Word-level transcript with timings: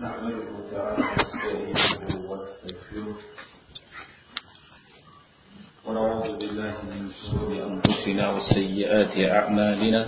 نحمده 0.00 0.44
تعالى 0.72 1.04
ونستعينه 1.08 2.30
ونستغفره 2.30 3.16
ونعوذ 5.86 6.36
بالله 6.36 6.74
من 6.84 7.10
شرور 7.22 7.52
أنفسنا 7.70 8.24
وسيئات 8.30 9.14
أعمالنا. 9.16 10.02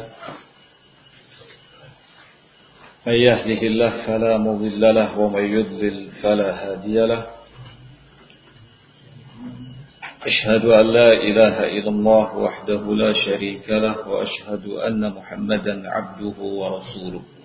من 3.06 3.12
يهده 3.12 3.60
الله 3.70 3.92
فلا 4.06 4.36
مضل 4.38 4.94
له 4.94 5.18
ومن 5.18 5.44
يضلل 5.56 6.10
فلا 6.22 6.50
هادي 6.52 6.98
له. 7.06 7.26
أشهد 10.22 10.64
أن 10.64 10.86
لا 10.98 11.12
إله 11.12 11.64
إلا 11.64 11.88
الله 11.90 12.36
وحده 12.36 12.82
لا 12.94 13.12
شريك 13.24 13.70
له 13.70 14.08
وأشهد 14.08 14.66
أن 14.68 15.12
محمدا 15.16 15.90
عبده 15.90 16.38
ورسوله. 16.40 17.37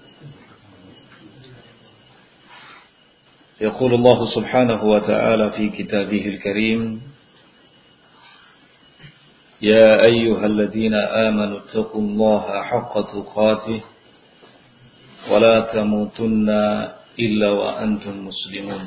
يقول 3.63 3.94
الله 3.94 4.20
سبحانه 4.35 4.84
وتعالى 4.84 5.49
في 5.49 5.70
كتابه 5.70 6.26
الكريم 6.27 7.02
يا 9.62 10.03
أيها 10.05 10.45
الذين 10.45 10.94
آمنوا 10.94 11.59
اتقوا 11.59 12.02
الله 12.02 12.63
حق 12.63 12.94
تقاته 13.16 13.80
ولا 15.31 15.59
تموتن 15.73 16.49
إلا 17.20 17.49
وأنتم 17.52 18.27
مسلمون. 18.27 18.86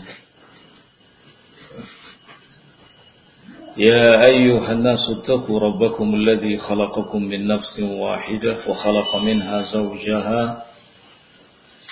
يا 3.76 4.24
أيها 4.24 4.72
الناس 4.72 4.98
اتقوا 5.10 5.60
ربكم 5.60 6.14
الذي 6.14 6.58
خلقكم 6.58 7.22
من 7.22 7.46
نفس 7.46 7.80
واحدة 7.80 8.56
وخلق 8.68 9.16
منها 9.16 9.62
زوجها 9.72 10.62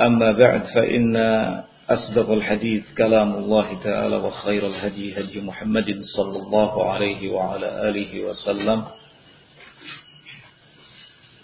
أما 0.00 0.32
بعد 0.32 0.62
فإن 0.74 1.16
أصدق 1.90 2.30
الحديث 2.30 2.84
كلام 2.98 3.34
الله 3.34 3.82
تعالى 3.84 4.16
وخير 4.16 4.66
الهدي 4.66 5.20
هدي 5.20 5.40
محمد 5.40 5.98
صلى 6.16 6.36
الله 6.38 6.90
عليه 6.92 7.30
وعلى 7.32 7.88
آله 7.88 8.24
وسلم 8.24 8.84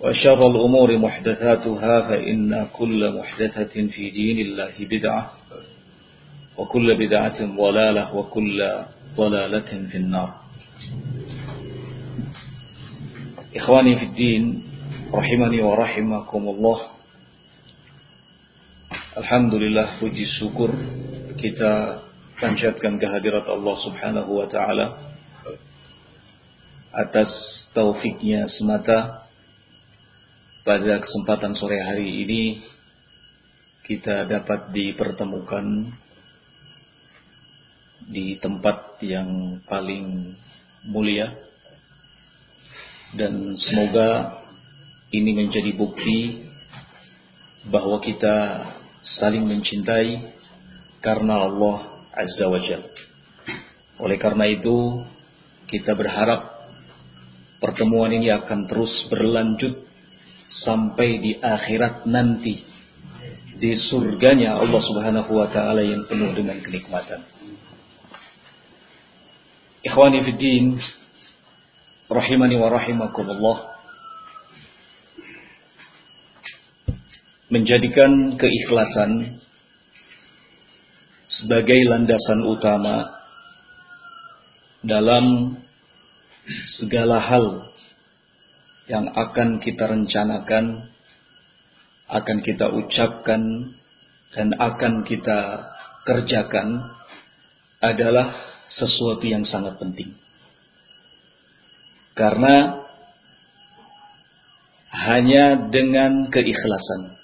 وشر 0.01 0.47
الأمور 0.51 0.98
محدثاتها 0.98 2.01
فإن 2.01 2.67
كل 2.73 3.19
محدثة 3.19 3.86
في 3.86 4.11
دين 4.11 4.39
الله 4.47 4.73
بدعة 4.81 5.31
وكل 6.56 6.95
بدعة 6.95 7.56
ضلالة 7.56 8.17
وكل 8.17 8.73
ضلالة 9.17 9.89
في 9.91 9.97
النار. 9.97 10.34
إخواني 13.56 13.97
في 13.98 14.05
الدين 14.05 14.62
رحمني 15.14 15.62
ورحمكم 15.62 16.42
الله 16.48 16.81
Alhamdulillah 19.15 20.03
puji 20.03 20.27
syukur 20.27 20.75
kita 21.39 22.03
panjatkan 22.43 22.98
kehadirat 22.98 23.47
Allah 23.47 23.77
Subhanahu 23.87 24.43
wa 24.43 24.51
taala 24.51 25.15
atas 26.91 27.30
taufiknya 27.70 28.51
semata. 28.51 29.23
Pada 30.67 30.98
kesempatan 30.98 31.55
sore 31.55 31.79
hari 31.79 32.27
ini 32.27 32.58
kita 33.86 34.27
dapat 34.27 34.74
dipertemukan 34.74 35.95
di 38.11 38.35
tempat 38.42 38.98
yang 38.98 39.63
paling 39.70 40.35
mulia. 40.91 41.39
Dan 43.14 43.55
semoga 43.55 44.42
ini 45.14 45.39
menjadi 45.39 45.70
bukti 45.70 46.51
bahwa 47.70 48.03
kita 48.03 48.36
saling 49.05 49.45
mencintai 49.45 50.33
karena 51.05 51.45
Allah 51.45 52.09
Azza 52.17 52.48
wa 52.48 52.61
Jal. 52.61 52.83
Oleh 54.01 54.17
karena 54.17 54.48
itu, 54.48 55.05
kita 55.69 55.92
berharap 55.92 56.51
pertemuan 57.61 58.11
ini 58.11 58.33
akan 58.33 58.67
terus 58.67 58.91
berlanjut 59.13 59.85
sampai 60.65 61.20
di 61.20 61.33
akhirat 61.39 62.09
nanti 62.09 62.65
di 63.55 63.70
surganya 63.79 64.59
Allah 64.59 64.83
Subhanahu 64.83 65.31
wa 65.31 65.48
taala 65.48 65.81
yang 65.81 66.05
penuh 66.11 66.35
dengan 66.35 66.59
kenikmatan. 66.59 67.23
Ikhwani 69.85 70.25
fid 70.25 70.39
din, 70.41 70.67
rahimani 72.09 72.57
wa 72.57 72.69
rahimakumullah. 72.73 73.73
Menjadikan 77.52 78.40
keikhlasan 78.40 79.40
sebagai 81.28 81.77
landasan 81.88 82.40
utama 82.44 83.05
dalam 84.84 85.56
segala 86.80 87.20
hal 87.20 87.72
yang 88.84 89.08
akan 89.12 89.60
kita 89.60 89.88
rencanakan, 89.88 90.92
akan 92.08 92.38
kita 92.44 92.68
ucapkan, 92.68 93.72
dan 94.36 94.52
akan 94.56 95.08
kita 95.08 95.64
kerjakan 96.05 96.92
adalah 97.80 98.34
sesuatu 98.68 99.24
yang 99.24 99.44
sangat 99.48 99.80
penting. 99.80 100.12
Karena 102.12 102.84
hanya 104.94 105.70
dengan 105.72 106.28
keikhlasan 106.30 107.23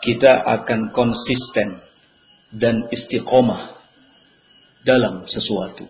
kita 0.00 0.32
akan 0.32 0.90
konsisten 0.96 1.80
dan 2.50 2.88
istiqomah 2.88 3.76
dalam 4.82 5.28
sesuatu. 5.28 5.84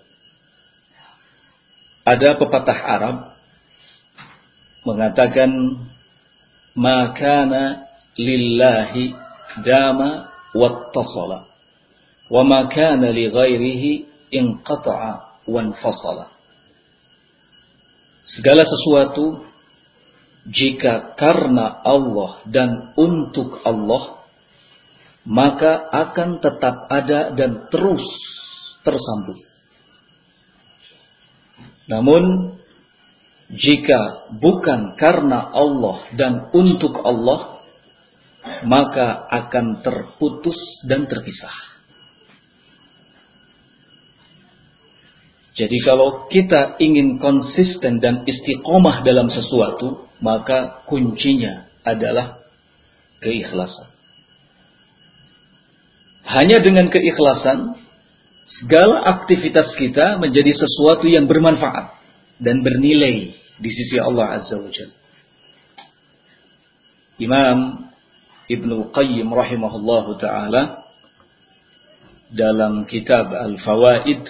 Ada 2.02 2.34
pepatah 2.34 2.80
Arab 2.80 3.16
mengatakan 4.82 5.50
makana 6.74 7.86
lillahi 8.18 9.14
dama 9.62 10.32
wattasala 10.56 11.46
wa 12.30 12.42
makana 12.46 13.14
li 13.14 13.30
ghairihi 13.30 13.90
inqata'a 14.34 15.44
wanfasala. 15.46 16.30
Segala 18.26 18.62
sesuatu 18.62 19.49
jika 20.48 21.16
karena 21.20 21.84
Allah 21.84 22.40
dan 22.48 22.96
untuk 22.96 23.60
Allah, 23.66 24.24
maka 25.28 25.88
akan 25.92 26.40
tetap 26.40 26.88
ada 26.88 27.36
dan 27.36 27.68
terus 27.68 28.04
tersambung. 28.80 29.40
Namun, 31.90 32.56
jika 33.50 34.30
bukan 34.38 34.94
karena 34.94 35.50
Allah 35.50 36.06
dan 36.14 36.48
untuk 36.54 37.02
Allah, 37.02 37.60
maka 38.64 39.26
akan 39.28 39.84
terputus 39.84 40.56
dan 40.86 41.04
terpisah. 41.04 41.79
Jadi 45.58 45.82
kalau 45.82 46.30
kita 46.30 46.78
ingin 46.78 47.18
konsisten 47.18 47.98
dan 47.98 48.22
istiqomah 48.22 49.02
dalam 49.02 49.26
sesuatu, 49.26 50.06
maka 50.22 50.86
kuncinya 50.86 51.66
adalah 51.82 52.38
keikhlasan. 53.18 53.90
Hanya 56.22 56.62
dengan 56.62 56.86
keikhlasan, 56.86 57.74
segala 58.46 59.02
aktivitas 59.18 59.74
kita 59.74 60.22
menjadi 60.22 60.54
sesuatu 60.54 61.10
yang 61.10 61.26
bermanfaat 61.26 61.98
dan 62.38 62.62
bernilai 62.62 63.34
di 63.58 63.70
sisi 63.70 63.98
Allah 63.98 64.38
Azza 64.38 64.56
wa 64.56 64.70
Jalla. 64.70 64.96
Imam 67.20 67.58
Ibnu 68.48 68.90
Qayyim 68.96 69.28
rahimahullahu 69.28 70.16
taala 70.16 70.88
dalam 72.32 72.86
kitab 72.88 73.28
Al-Fawaid 73.34 74.24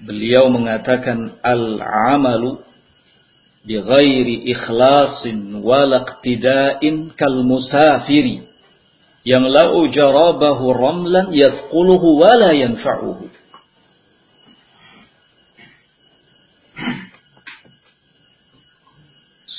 beliau 0.00 0.48
mengatakan 0.48 1.36
al-amalu 1.44 2.64
bighairi 3.64 4.48
ikhlasin 4.48 5.60
wala 5.60 6.08
iqtida'in 6.08 7.12
kal 7.12 7.44
musafiri 7.44 8.48
yang 9.20 9.44
lau 9.44 9.84
jarabahu 9.92 10.72
ramlan 10.72 11.28
yadquluhu 11.36 12.24
wala 12.24 12.56
yanfa'uhu. 12.56 13.28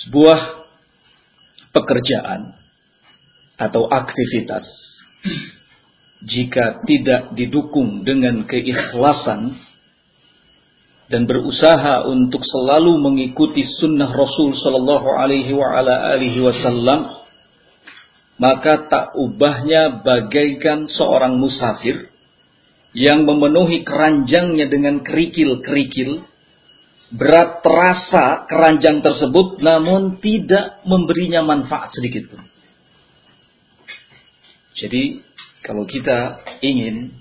Sebuah 0.01 0.65
pekerjaan 1.77 2.57
atau 3.61 3.85
aktivitas 3.85 4.65
jika 6.25 6.81
tidak 6.89 7.37
didukung 7.37 8.01
dengan 8.01 8.49
keikhlasan 8.49 9.61
dan 11.11 11.27
berusaha 11.27 12.07
untuk 12.07 12.39
selalu 12.39 12.95
mengikuti 13.03 13.67
sunnah 13.67 14.07
Rasul 14.15 14.55
Sallallahu 14.55 15.11
Alaihi 15.11 16.39
Wasallam, 16.39 17.19
maka 18.39 18.87
tak 18.87 19.05
ubahnya 19.19 20.01
bagaikan 20.01 20.87
seorang 20.87 21.35
musafir 21.35 22.07
yang 22.95 23.27
memenuhi 23.27 23.83
keranjangnya 23.83 24.71
dengan 24.71 25.03
kerikil-kerikil, 25.03 26.23
berat 27.11 27.59
terasa 27.59 28.47
keranjang 28.47 29.03
tersebut, 29.03 29.59
namun 29.59 30.23
tidak 30.23 30.79
memberinya 30.87 31.43
manfaat 31.43 31.91
sedikit 31.91 32.31
pun. 32.31 32.43
Jadi 34.79 35.21
kalau 35.61 35.83
kita 35.85 36.41
ingin 36.63 37.20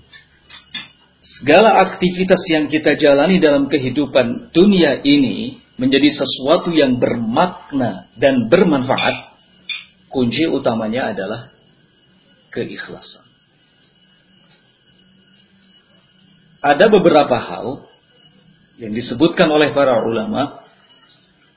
segala 1.41 1.81
aktivitas 1.81 2.37
yang 2.53 2.69
kita 2.69 2.93
jalani 3.01 3.41
dalam 3.41 3.65
kehidupan 3.65 4.53
dunia 4.53 5.01
ini 5.01 5.57
menjadi 5.81 6.13
sesuatu 6.13 6.69
yang 6.69 7.01
bermakna 7.01 8.13
dan 8.13 8.45
bermanfaat, 8.45 9.33
kunci 10.13 10.45
utamanya 10.45 11.09
adalah 11.17 11.49
keikhlasan. 12.53 13.25
Ada 16.61 16.85
beberapa 16.93 17.41
hal 17.41 17.89
yang 18.77 18.93
disebutkan 18.93 19.49
oleh 19.49 19.73
para 19.73 19.97
ulama 20.05 20.61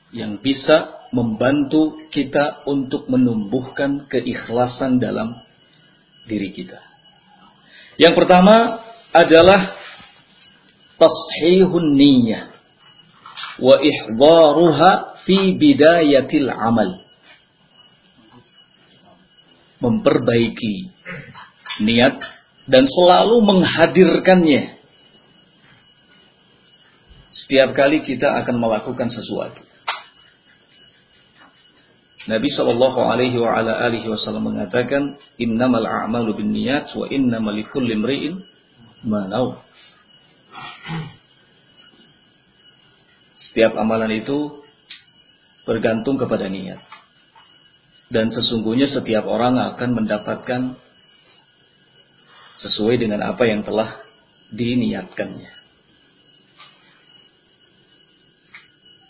yang 0.09 0.41
bisa 0.41 1.05
membantu 1.13 2.09
kita 2.09 2.65
untuk 2.65 3.05
menumbuhkan 3.05 4.09
keikhlasan 4.09 4.97
dalam 4.97 5.45
diri 6.25 6.49
kita. 6.49 6.81
Yang 8.01 8.17
pertama 8.17 8.84
adalah 9.15 9.79
tashihun 10.99 11.95
niyyah 11.95 12.51
wa 13.63 13.79
ihdaruha 13.79 15.23
fi 15.23 15.55
bidayatil 15.55 16.51
amal. 16.51 16.99
Memperbaiki 19.79 20.91
niat 21.83 22.17
dan 22.65 22.83
selalu 22.87 23.43
menghadirkannya 23.43 24.79
setiap 27.35 27.75
kali 27.75 28.01
kita 28.01 28.31
akan 28.41 28.55
melakukan 28.57 29.11
sesuatu. 29.11 29.61
Nabi 32.25 32.49
Shallallahu 32.49 33.05
Alaihi 33.05 33.37
wa 33.37 33.53
ala 33.53 33.85
alihi 33.85 34.09
Wasallam 34.09 34.49
mengatakan, 34.49 35.21
Innamal 35.37 35.85
a'malu 35.85 36.41
bin 36.41 36.57
niyat 36.57 36.89
wa 36.97 37.05
innamal 37.05 37.53
likulli 37.53 37.93
imri'in 37.93 38.41
manau. 39.05 39.61
Setiap 43.37 43.77
amalan 43.79 44.19
itu 44.19 44.65
bergantung 45.63 46.19
kepada 46.19 46.51
niat. 46.51 46.81
Dan 48.11 48.29
sesungguhnya 48.29 48.91
setiap 48.91 49.25
orang 49.25 49.57
akan 49.73 49.89
mendapatkan 50.03 50.61
sesuai 52.61 53.01
dengan 53.01 53.25
apa 53.25 53.45
yang 53.47 53.65
telah 53.65 54.01
diniatkannya. 54.53 55.53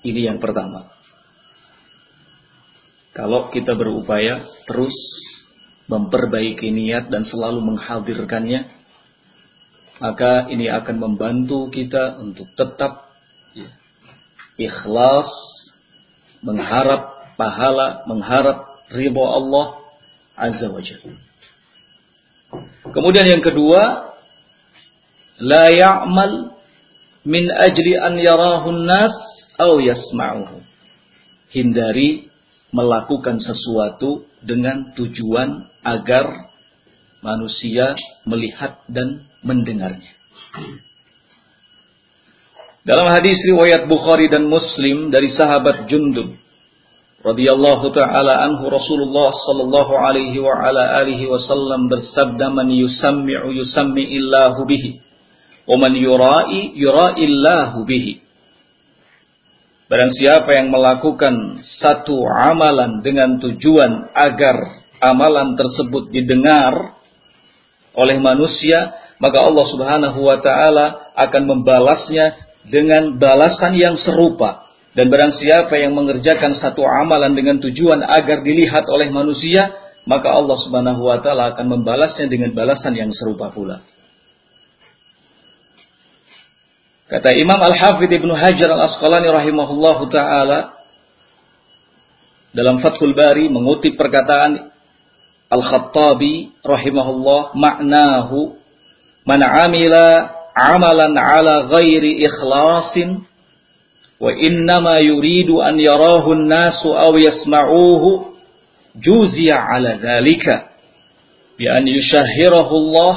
Ini 0.06 0.22
yang 0.30 0.38
pertama. 0.38 0.94
Kalau 3.16 3.50
kita 3.50 3.74
berupaya 3.74 4.44
terus 4.68 4.94
memperbaiki 5.88 6.70
niat 6.70 7.08
dan 7.08 7.24
selalu 7.24 7.64
menghadirkannya, 7.64 8.75
maka 10.00 10.52
ini 10.52 10.68
akan 10.68 10.96
membantu 11.00 11.72
kita 11.72 12.20
untuk 12.20 12.52
tetap 12.56 13.08
ya, 13.56 13.72
ikhlas, 14.60 15.30
mengharap 16.44 17.34
pahala, 17.40 18.04
mengharap 18.08 18.86
ridho 18.92 19.24
Allah 19.24 19.80
Azza 20.36 20.68
wa 20.68 20.84
Jalla. 20.84 21.16
Kemudian 22.92 23.28
yang 23.28 23.44
kedua, 23.44 24.14
la 25.40 25.68
ya'mal 25.72 26.56
min 27.28 27.50
ajli 27.52 27.94
an 28.00 28.20
yarahu 28.20 28.72
nas 28.84 29.16
au 29.60 29.80
yasma'uhu. 29.80 30.64
Hindari 31.52 32.28
melakukan 32.76 33.40
sesuatu 33.40 34.28
dengan 34.44 34.92
tujuan 34.92 35.72
agar 35.80 36.52
manusia 37.26 37.98
melihat 38.30 38.86
dan 38.86 39.26
mendengarnya. 39.42 40.14
Dalam 42.86 43.10
hadis 43.10 43.42
riwayat 43.42 43.90
Bukhari 43.90 44.30
dan 44.30 44.46
Muslim 44.46 45.10
dari 45.10 45.34
sahabat 45.34 45.90
Jundub 45.90 46.38
radhiyallahu 47.26 47.90
taala 47.90 48.46
anhu 48.46 48.70
Rasulullah 48.70 49.34
sallallahu 49.34 49.94
alaihi 49.98 50.38
wa 50.38 50.54
ala 50.54 51.02
alihi 51.02 51.26
wasallam 51.26 51.90
bersabda 51.90 52.54
man 52.54 52.70
yusammi'u 52.70 53.50
yusammi 53.50 54.06
illahu 54.14 54.70
bihi 54.70 55.02
wa 55.66 55.82
man 55.82 55.98
yura'i 55.98 56.78
yura'i 56.78 57.26
illahu 57.26 57.82
bihi 57.90 58.22
Barang 59.86 60.10
siapa 60.18 60.50
yang 60.58 60.74
melakukan 60.74 61.62
satu 61.62 62.26
amalan 62.26 63.06
dengan 63.06 63.38
tujuan 63.38 64.10
agar 64.18 64.82
amalan 64.98 65.54
tersebut 65.54 66.10
didengar 66.10 66.95
oleh 67.96 68.20
manusia, 68.20 68.96
maka 69.18 69.44
Allah 69.44 69.66
Subhanahu 69.68 70.20
wa 70.20 70.38
taala 70.44 71.16
akan 71.16 71.44
membalasnya 71.48 72.36
dengan 72.68 73.16
balasan 73.16 73.76
yang 73.76 73.96
serupa. 73.96 74.68
Dan 74.96 75.12
barang 75.12 75.36
siapa 75.36 75.76
yang 75.76 75.92
mengerjakan 75.92 76.56
satu 76.56 76.88
amalan 76.88 77.36
dengan 77.36 77.60
tujuan 77.60 78.00
agar 78.00 78.40
dilihat 78.48 78.88
oleh 78.88 79.12
manusia, 79.12 79.76
maka 80.08 80.32
Allah 80.32 80.56
Subhanahu 80.64 81.04
wa 81.04 81.20
taala 81.20 81.52
akan 81.56 81.66
membalasnya 81.80 82.32
dengan 82.32 82.56
balasan 82.56 82.96
yang 82.96 83.12
serupa 83.12 83.52
pula. 83.52 83.84
Kata 87.06 87.38
Imam 87.38 87.62
Al-Hafidh 87.62 88.18
Ibnu 88.18 88.34
Hajar 88.34 88.66
Al-Asqalani 88.66 89.30
rahimahullahu 89.30 90.10
taala 90.10 90.74
dalam 92.56 92.80
Fathul 92.80 93.14
Bari 93.14 93.52
mengutip 93.52 94.00
perkataan 94.00 94.74
Al-Khattabi 95.46 96.58
rahimahullah 96.66 97.54
maknahu 97.54 98.58
man 99.30 99.42
amila 99.46 100.34
amalan 100.58 101.14
ala 101.14 101.70
ghairi 101.70 102.18
ikhlasin 102.26 103.22
wa 104.18 104.34
innama 104.34 104.98
yuridu 105.06 105.62
an 105.62 105.78
yarahu 105.78 106.34
an-nasu 106.34 106.90
aw 106.98 107.14
yasma'uhu 107.14 108.34
juziya 108.98 109.60
ala 109.60 110.02
dhalika 110.02 110.74
bi 111.58 111.70
an 111.70 111.86
yushahhirahu 111.86 112.74
Allah 112.74 113.16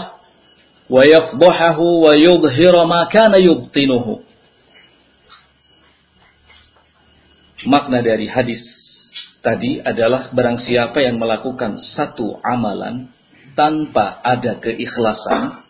wa 0.89 1.01
yafdahahu 1.05 2.05
wa 2.05 2.13
yudhhira 2.13 2.85
ma 2.85 3.09
kana 3.09 3.41
yubtinuhu. 3.41 4.21
Makna 7.67 8.05
dari 8.05 8.29
hadis 8.31 8.78
tadi 9.41 9.81
adalah 9.83 10.31
barang 10.35 10.59
siapa 10.63 11.03
yang 11.03 11.17
melakukan 11.17 11.79
satu 11.79 12.39
amalan 12.43 13.11
tanpa 13.55 14.23
ada 14.23 14.59
keikhlasan 14.59 15.67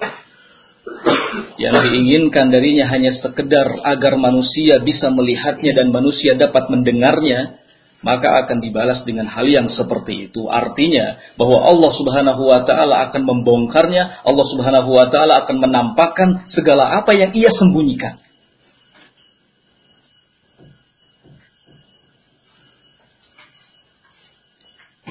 yang 1.60 1.74
diinginkan 1.84 2.48
darinya 2.48 2.88
hanya 2.88 3.12
sekedar 3.12 3.84
agar 3.84 4.16
manusia 4.16 4.80
bisa 4.80 5.12
melihatnya 5.12 5.76
dan 5.76 5.92
manusia 5.92 6.32
dapat 6.36 6.70
mendengarnya 6.72 7.60
maka 7.98 8.46
akan 8.46 8.62
dibalas 8.62 9.02
dengan 9.02 9.26
hal 9.26 9.42
yang 9.50 9.66
seperti 9.66 10.30
itu. 10.30 10.46
Artinya 10.46 11.18
bahwa 11.34 11.66
Allah 11.66 11.90
Subhanahu 11.98 12.42
wa 12.46 12.62
taala 12.62 13.10
akan 13.10 13.22
membongkarnya, 13.26 14.22
Allah 14.22 14.46
Subhanahu 14.54 14.90
wa 14.94 15.06
taala 15.10 15.42
akan 15.42 15.56
menampakkan 15.58 16.46
segala 16.46 17.02
apa 17.02 17.10
yang 17.18 17.34
ia 17.34 17.50
sembunyikan. 17.50 18.22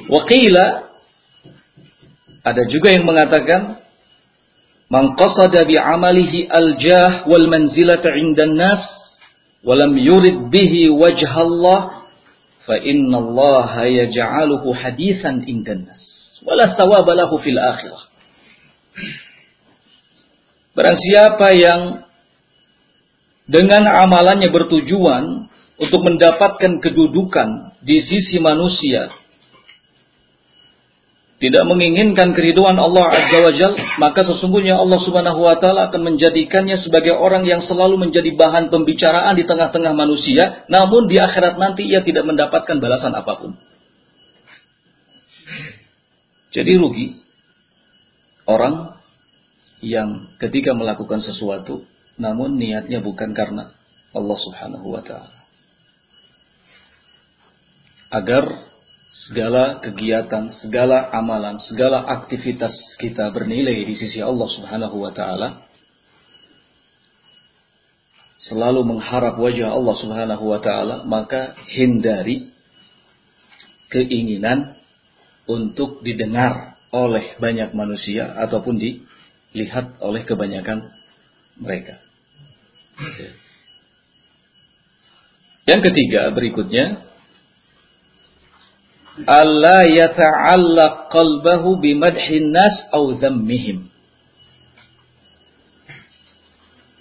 Wakila 0.08 0.66
ada 2.48 2.64
juga 2.72 2.96
yang 2.96 3.04
mengatakan 3.04 3.84
man 4.88 5.20
bi 5.68 5.76
amalihi 5.76 6.48
al-jah 6.48 7.28
wal 7.28 7.44
manzilata 7.52 8.16
'inda 8.16 8.48
nas 8.48 8.80
wa 9.68 9.76
lam 9.76 9.92
yurid 10.00 10.48
bihi 10.48 10.88
wajha 10.88 11.36
Allah 11.36 12.08
fa 12.64 12.80
inna 12.80 13.20
Allah 13.20 13.84
yaj'aluhu 13.84 14.72
hadisan 14.72 15.44
indan 15.44 15.92
nas 15.92 16.00
wala 16.48 16.72
thawaba 16.72 17.12
lahu 17.12 17.36
fil 17.44 17.60
akhirah. 17.60 18.08
Barang 20.72 20.96
siapa 20.96 21.48
yang 21.52 21.82
dengan 23.44 23.84
amalannya 23.92 24.48
bertujuan 24.52 25.52
untuk 25.80 26.02
mendapatkan 26.06 26.80
kedudukan 26.80 27.76
di 27.84 28.00
sisi 28.00 28.40
manusia 28.40 29.12
tidak 31.38 31.70
menginginkan 31.70 32.34
keriduan 32.34 32.74
Allah 32.82 33.14
Azza 33.14 33.38
wa 33.38 33.54
Jal, 33.54 33.74
maka 34.02 34.26
sesungguhnya 34.26 34.74
Allah 34.74 34.98
Subhanahu 35.06 35.46
wa 35.46 35.54
taala 35.62 35.94
akan 35.94 36.02
menjadikannya 36.14 36.82
sebagai 36.82 37.14
orang 37.14 37.46
yang 37.46 37.62
selalu 37.62 38.10
menjadi 38.10 38.34
bahan 38.34 38.74
pembicaraan 38.74 39.38
di 39.38 39.46
tengah-tengah 39.46 39.94
manusia, 39.94 40.66
namun 40.66 41.06
di 41.06 41.22
akhirat 41.22 41.62
nanti 41.62 41.86
ia 41.86 42.02
tidak 42.02 42.26
mendapatkan 42.26 42.82
balasan 42.82 43.14
apa 43.14 43.34
pun. 43.38 43.54
Jadi 46.58 46.74
rugi 46.74 47.22
orang 48.50 48.98
yang 49.86 50.34
ketika 50.42 50.74
melakukan 50.74 51.22
sesuatu 51.22 51.86
namun 52.18 52.58
niatnya 52.58 52.98
bukan 52.98 53.38
karena 53.38 53.78
Allah 54.10 54.38
Subhanahu 54.42 54.88
wa 54.90 55.06
taala. 55.06 55.38
Agar 58.10 58.74
segala 59.28 59.84
kegiatan, 59.84 60.48
segala 60.64 61.12
amalan, 61.12 61.60
segala 61.60 62.08
aktivitas 62.08 62.72
kita 62.96 63.28
bernilai 63.36 63.84
di 63.84 63.96
sisi 64.00 64.24
Allah 64.24 64.48
Subhanahu 64.48 65.04
wa 65.04 65.12
taala. 65.12 65.68
Selalu 68.48 68.88
mengharap 68.88 69.36
wajah 69.36 69.76
Allah 69.76 69.96
Subhanahu 70.00 70.44
wa 70.48 70.60
taala, 70.64 71.04
maka 71.04 71.60
hindari 71.68 72.56
keinginan 73.92 74.80
untuk 75.44 76.00
didengar 76.08 76.80
oleh 76.96 77.36
banyak 77.36 77.76
manusia 77.76 78.32
ataupun 78.48 78.80
dilihat 78.80 80.00
oleh 80.00 80.24
kebanyakan 80.24 80.88
mereka. 81.60 82.00
Yang 85.68 85.92
ketiga 85.92 86.32
berikutnya 86.32 87.07
alla 89.26 89.88
yata'allaq 89.88 91.10
qalbahu 91.10 91.82
bimadhin 91.82 92.54
nas 92.54 92.76
au 92.94 93.18
dhammihim. 93.18 93.90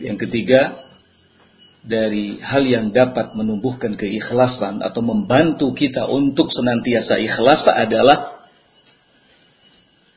Yang 0.00 0.28
ketiga, 0.28 0.87
dari 1.87 2.42
hal 2.42 2.66
yang 2.66 2.87
dapat 2.90 3.32
menumbuhkan 3.38 3.94
keikhlasan 3.94 4.82
atau 4.82 5.00
membantu 5.00 5.73
kita 5.73 6.04
untuk 6.08 6.52
senantiasa 6.52 7.16
ikhlas 7.23 7.62
adalah 7.70 8.42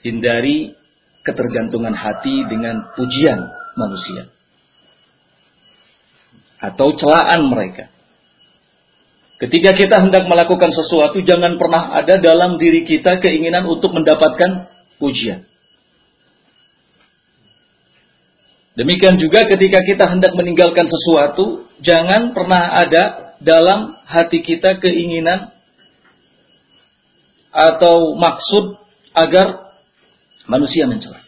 hindari 0.01 0.73
ketergantungan 1.21 1.93
hati 1.93 2.47
dengan 2.47 2.89
pujian 2.95 3.39
manusia 3.77 4.31
atau 6.59 6.91
celaan 6.99 7.47
mereka. 7.47 7.87
Ketika 9.39 9.71
kita 9.71 10.03
hendak 10.03 10.27
melakukan 10.27 10.67
sesuatu, 10.75 11.23
jangan 11.23 11.55
pernah 11.55 11.95
ada 11.95 12.19
dalam 12.19 12.59
diri 12.59 12.83
kita 12.83 13.23
keinginan 13.23 13.63
untuk 13.71 13.95
mendapatkan 13.95 14.67
pujian. 14.99 15.47
Demikian 18.75 19.15
juga 19.15 19.47
ketika 19.47 19.79
kita 19.79 20.11
hendak 20.11 20.35
meninggalkan 20.35 20.87
sesuatu, 20.91 21.71
jangan 21.79 22.35
pernah 22.35 22.83
ada 22.83 23.35
dalam 23.39 23.95
hati 24.03 24.43
kita 24.43 24.75
keinginan 24.83 25.55
atau 27.55 28.19
maksud 28.19 28.75
agar 29.15 29.71
manusia 30.51 30.83
mencela. 30.83 31.23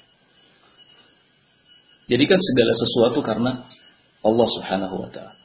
Jadikan 2.11 2.39
segala 2.43 2.73
sesuatu 2.75 3.19
karena 3.23 3.51
Allah 4.19 4.47
Subhanahu 4.51 4.95
wa 4.99 5.09
taala 5.11 5.40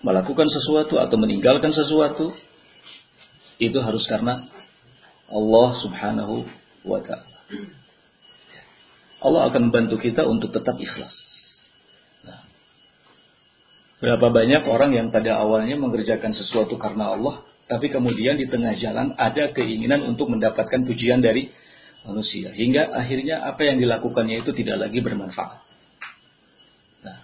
melakukan 0.00 0.48
sesuatu 0.48 0.96
atau 0.96 1.16
meninggalkan 1.20 1.72
sesuatu 1.72 2.32
itu 3.60 3.78
harus 3.80 4.04
karena 4.08 4.48
Allah 5.28 5.68
Subhanahu 5.84 6.48
wa 6.88 7.00
taala. 7.04 7.38
Allah 9.20 9.52
akan 9.52 9.68
membantu 9.68 10.00
kita 10.00 10.24
untuk 10.24 10.48
tetap 10.48 10.80
ikhlas. 10.80 11.12
Nah, 12.24 12.40
berapa 14.00 14.32
banyak 14.32 14.64
orang 14.64 14.96
yang 14.96 15.12
pada 15.12 15.36
awalnya 15.36 15.76
mengerjakan 15.76 16.32
sesuatu 16.32 16.80
karena 16.80 17.12
Allah, 17.12 17.44
tapi 17.68 17.92
kemudian 17.92 18.40
di 18.40 18.48
tengah 18.48 18.72
jalan 18.80 19.12
ada 19.20 19.52
keinginan 19.52 20.08
untuk 20.08 20.32
mendapatkan 20.32 20.80
pujian 20.88 21.20
dari 21.20 21.52
manusia, 22.08 22.48
hingga 22.56 22.96
akhirnya 22.96 23.44
apa 23.44 23.60
yang 23.68 23.76
dilakukannya 23.76 24.40
itu 24.40 24.56
tidak 24.56 24.88
lagi 24.88 25.04
bermanfaat. 25.04 25.60
Nah, 27.04 27.18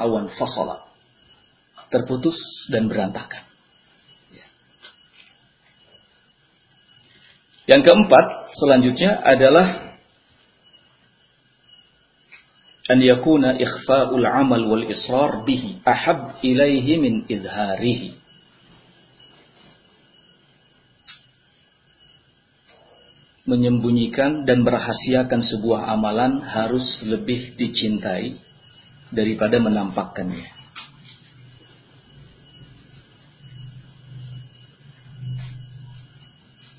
awan 0.00 0.32
fasala 0.40 0.91
terputus 1.92 2.34
dan 2.72 2.88
berantakan. 2.88 3.44
Ya. 4.32 4.46
Yang 7.76 7.92
keempat, 7.92 8.26
selanjutnya 8.56 9.20
adalah 9.20 9.92
an 12.88 12.98
yakuna 12.98 13.60
ikhfa'ul 13.60 14.24
amal 14.24 14.64
wal 14.66 14.84
israr 14.88 15.44
bihi 15.44 15.84
ahab 15.84 16.40
ilaihi 16.40 16.96
min 16.96 17.28
izharihi. 17.28 18.18
Menyembunyikan 23.42 24.46
dan 24.46 24.62
merahasiakan 24.62 25.42
sebuah 25.42 25.90
amalan 25.90 26.40
harus 26.46 27.02
lebih 27.02 27.58
dicintai 27.58 28.38
daripada 29.10 29.58
menampakkannya. 29.58 30.61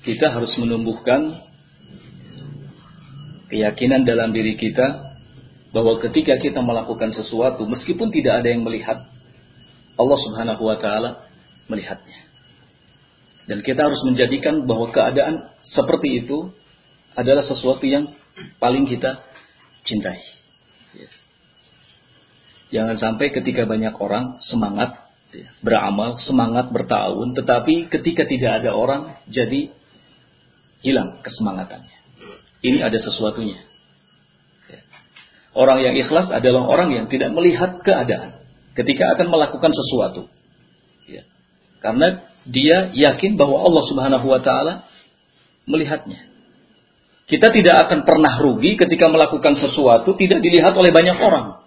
Kita 0.04 0.30
harus 0.30 0.52
menumbuhkan 0.60 1.40
keyakinan 3.48 4.04
dalam 4.04 4.36
diri 4.36 4.54
kita 4.60 5.16
bahwa 5.72 5.98
ketika 5.98 6.36
kita 6.38 6.60
melakukan 6.60 7.10
sesuatu 7.16 7.64
meskipun 7.64 8.12
tidak 8.12 8.44
ada 8.44 8.52
yang 8.52 8.62
melihat 8.62 9.08
Allah 9.96 10.18
Subhanahu 10.20 10.62
wa 10.62 10.76
taala 10.76 11.24
melihatnya. 11.66 12.20
Dan 13.44 13.60
kita 13.60 13.84
harus 13.84 14.00
menjadikan 14.08 14.64
bahwa 14.64 14.88
keadaan 14.88 15.52
seperti 15.64 16.24
itu 16.24 16.52
adalah 17.12 17.44
sesuatu 17.44 17.84
yang 17.84 18.12
paling 18.60 18.88
kita 18.88 19.20
cintai. 19.84 20.20
Jangan 22.72 22.96
sampai 22.98 23.30
ketika 23.30 23.68
banyak 23.68 23.94
orang 24.00 24.40
semangat 24.42 24.98
beramal, 25.62 26.18
semangat 26.18 26.72
bertahun, 26.74 27.36
tetapi 27.38 27.86
ketika 27.86 28.26
tidak 28.26 28.64
ada 28.64 28.74
orang 28.74 29.14
jadi 29.30 29.70
hilang 30.84 31.24
kesemangatannya. 31.24 31.96
Ini 32.60 32.78
ada 32.84 32.96
sesuatunya. 33.00 33.60
Ya. 34.68 34.80
Orang 35.56 35.80
yang 35.80 35.96
ikhlas 35.96 36.28
adalah 36.28 36.68
orang 36.68 36.92
yang 36.92 37.06
tidak 37.08 37.32
melihat 37.32 37.80
keadaan 37.80 38.44
ketika 38.76 39.16
akan 39.16 39.26
melakukan 39.32 39.72
sesuatu. 39.72 40.28
Ya. 41.08 41.24
Karena 41.80 42.20
dia 42.44 42.92
yakin 42.92 43.40
bahwa 43.40 43.64
Allah 43.64 43.84
Subhanahu 43.88 44.26
wa 44.28 44.40
taala 44.44 44.84
melihatnya. 45.64 46.28
Kita 47.24 47.48
tidak 47.48 47.88
akan 47.88 48.04
pernah 48.04 48.36
rugi 48.36 48.76
ketika 48.76 49.08
melakukan 49.08 49.56
sesuatu 49.56 50.12
tidak 50.20 50.44
dilihat 50.44 50.76
oleh 50.76 50.92
banyak 50.92 51.16
orang. 51.16 51.63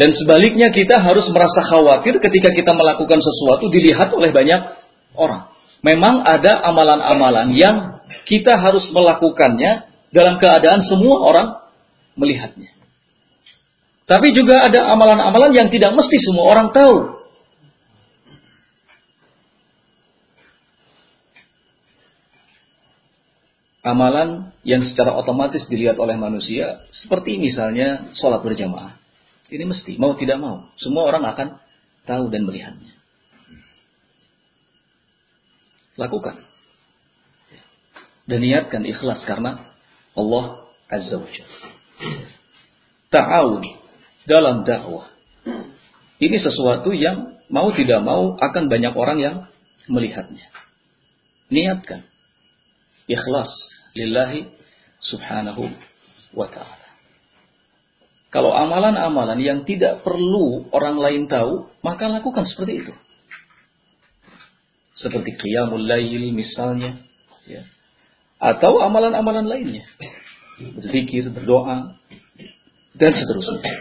Dan 0.00 0.16
sebaliknya 0.16 0.72
kita 0.72 0.96
harus 0.96 1.28
merasa 1.28 1.60
khawatir 1.60 2.16
ketika 2.24 2.48
kita 2.56 2.72
melakukan 2.72 3.20
sesuatu 3.20 3.68
dilihat 3.68 4.08
oleh 4.16 4.32
banyak 4.32 4.80
orang. 5.12 5.52
Memang 5.84 6.24
ada 6.24 6.56
amalan-amalan 6.64 7.52
yang 7.52 7.76
kita 8.24 8.56
harus 8.56 8.88
melakukannya 8.96 9.84
dalam 10.08 10.40
keadaan 10.40 10.80
semua 10.88 11.20
orang 11.20 11.48
melihatnya. 12.16 12.72
Tapi 14.08 14.32
juga 14.32 14.64
ada 14.64 14.88
amalan-amalan 14.88 15.52
yang 15.52 15.68
tidak 15.68 15.92
mesti 15.92 16.16
semua 16.16 16.48
orang 16.48 16.72
tahu. 16.72 17.20
Amalan 23.84 24.48
yang 24.64 24.80
secara 24.80 25.12
otomatis 25.12 25.68
dilihat 25.68 26.00
oleh 26.00 26.16
manusia, 26.16 26.88
seperti 26.88 27.36
misalnya 27.36 28.16
sholat 28.16 28.40
berjamaah. 28.40 28.99
Ini 29.50 29.66
mesti, 29.66 29.98
mau 29.98 30.14
tidak 30.14 30.38
mau. 30.38 30.70
Semua 30.78 31.10
orang 31.10 31.26
akan 31.26 31.48
tahu 32.06 32.30
dan 32.30 32.46
melihatnya. 32.46 32.94
Lakukan. 35.98 36.38
Dan 38.30 38.46
niatkan 38.46 38.86
ikhlas 38.86 39.26
karena 39.26 39.74
Allah 40.14 40.70
Azza 40.86 41.18
wa 41.18 41.26
Jalla. 41.26 41.68
ta'awun 43.10 43.64
dalam 44.30 44.62
dakwah. 44.62 45.10
Ini 46.22 46.36
sesuatu 46.38 46.94
yang 46.94 47.42
mau 47.50 47.74
tidak 47.74 48.06
mau 48.06 48.38
akan 48.38 48.70
banyak 48.70 48.94
orang 48.94 49.18
yang 49.18 49.36
melihatnya. 49.90 50.46
Niatkan. 51.50 52.06
Ikhlas 53.10 53.50
lillahi 53.98 54.46
subhanahu 55.02 55.66
wa 56.38 56.46
ta'ala. 56.46 56.79
Kalau 58.30 58.54
amalan-amalan 58.54 59.42
yang 59.42 59.66
tidak 59.66 60.06
perlu 60.06 60.70
orang 60.70 61.02
lain 61.02 61.22
tahu, 61.26 61.66
maka 61.82 62.06
lakukan 62.06 62.46
seperti 62.46 62.86
itu. 62.86 62.94
Seperti 64.94 65.34
qiyamul 65.34 65.82
lail 65.82 66.30
misalnya. 66.30 67.02
Ya. 67.50 67.66
Atau 68.38 68.78
amalan-amalan 68.78 69.50
lainnya. 69.50 69.82
Berzikir, 70.78 71.26
berdoa, 71.34 71.98
dan 72.94 73.12
seterusnya. 73.16 73.74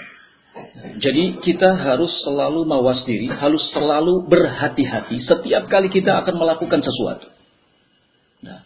Jadi 0.99 1.39
kita 1.45 1.77
harus 1.77 2.11
selalu 2.25 2.65
mawas 2.65 3.05
diri, 3.05 3.29
harus 3.29 3.61
selalu 3.69 4.25
berhati-hati 4.27 5.21
setiap 5.21 5.69
kali 5.69 5.87
kita 5.93 6.25
akan 6.25 6.35
melakukan 6.35 6.81
sesuatu. 6.81 7.27
Nah. 8.43 8.63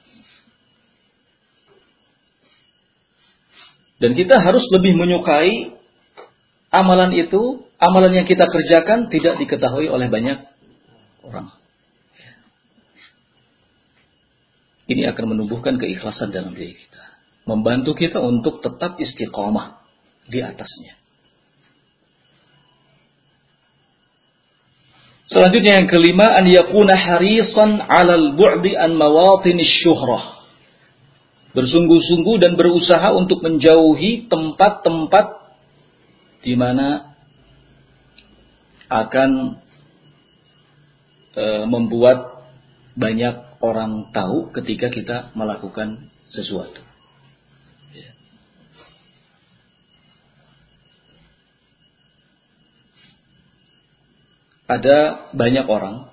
Dan 4.03 4.19
kita 4.19 4.36
harus 4.36 4.67
lebih 4.67 5.00
menyukai 5.00 5.72
amalan 6.67 7.15
itu, 7.15 7.63
amalan 7.79 8.19
yang 8.19 8.27
kita 8.27 8.51
kerjakan 8.51 9.07
tidak 9.07 9.39
diketahui 9.39 9.88
oleh 9.88 10.12
banyak 10.12 10.43
orang. 11.24 11.55
Ini 14.91 15.07
akan 15.15 15.25
menumbuhkan 15.31 15.79
keikhlasan 15.79 16.36
dalam 16.36 16.51
diri 16.51 16.75
kita. 16.75 17.03
Membantu 17.48 17.95
kita 17.95 18.19
untuk 18.19 18.60
tetap 18.60 19.00
istiqomah 19.00 19.79
di 20.27 20.43
atasnya. 20.43 21.00
Selanjutnya 25.31 25.79
yang 25.79 25.88
kelima 25.88 26.36
an 26.36 26.43
yakuna 26.51 26.91
harisan 27.00 27.79
'alal 27.79 28.36
bu'di 28.36 28.75
an 28.75 29.00
mawatin 29.00 29.55
syuhrah. 29.63 30.33
Bersungguh-sungguh 31.53 32.41
dan 32.41 32.57
berusaha 32.57 33.13
untuk 33.13 33.45
menjauhi 33.45 34.25
tempat-tempat 34.25 35.25
di 36.41 36.57
mana 36.57 37.13
akan 38.89 39.62
e, 41.38 41.45
membuat 41.69 42.50
banyak 42.98 43.57
orang 43.62 44.10
tahu 44.13 44.53
ketika 44.53 44.89
kita 44.89 45.17
melakukan 45.33 46.10
sesuatu. 46.29 46.81
Ya. 47.93 48.12
Ada 54.67 54.98
banyak 55.38 55.65
orang 55.69 56.10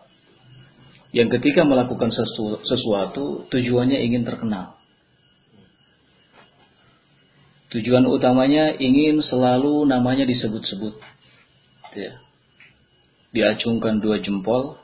yang 1.10 1.32
ketika 1.32 1.66
melakukan 1.66 2.14
sesu 2.14 2.60
sesuatu 2.64 3.50
tujuannya 3.50 3.98
ingin 4.04 4.22
terkenal. 4.22 4.79
Tujuan 7.70 8.02
utamanya 8.10 8.74
ingin 8.74 9.22
selalu 9.22 9.86
namanya 9.86 10.26
disebut-sebut. 10.26 10.98
Ya. 11.94 12.18
Diacungkan 13.30 14.02
dua 14.02 14.18
jempol 14.18 14.74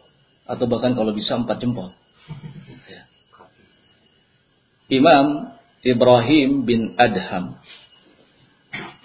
atau 0.46 0.64
bahkan 0.70 0.94
kalau 0.94 1.10
bisa 1.10 1.34
empat 1.34 1.58
jempol. 1.58 1.90
Ya. 2.86 3.10
Imam 4.86 5.50
Ibrahim 5.82 6.62
bin 6.62 6.94
Adham 6.94 7.58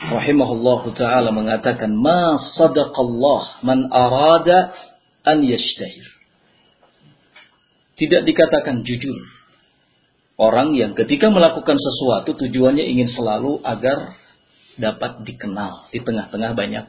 rahimahullahu 0.02 0.94
taala 0.94 1.34
mengatakan 1.34 1.90
ma 1.98 2.38
sadaqallah 2.38 3.66
man 3.66 3.90
arada 3.90 4.78
an 5.26 5.42
yashtahir. 5.42 6.06
Tidak 7.98 8.30
dikatakan 8.30 8.86
jujur 8.86 9.41
Orang 10.42 10.74
yang 10.74 10.98
ketika 10.98 11.30
melakukan 11.30 11.78
sesuatu 11.78 12.34
tujuannya 12.34 12.82
ingin 12.90 13.06
selalu 13.14 13.62
agar 13.62 14.18
dapat 14.74 15.22
dikenal 15.22 15.94
di 15.94 16.02
tengah-tengah 16.02 16.58
banyak 16.58 16.86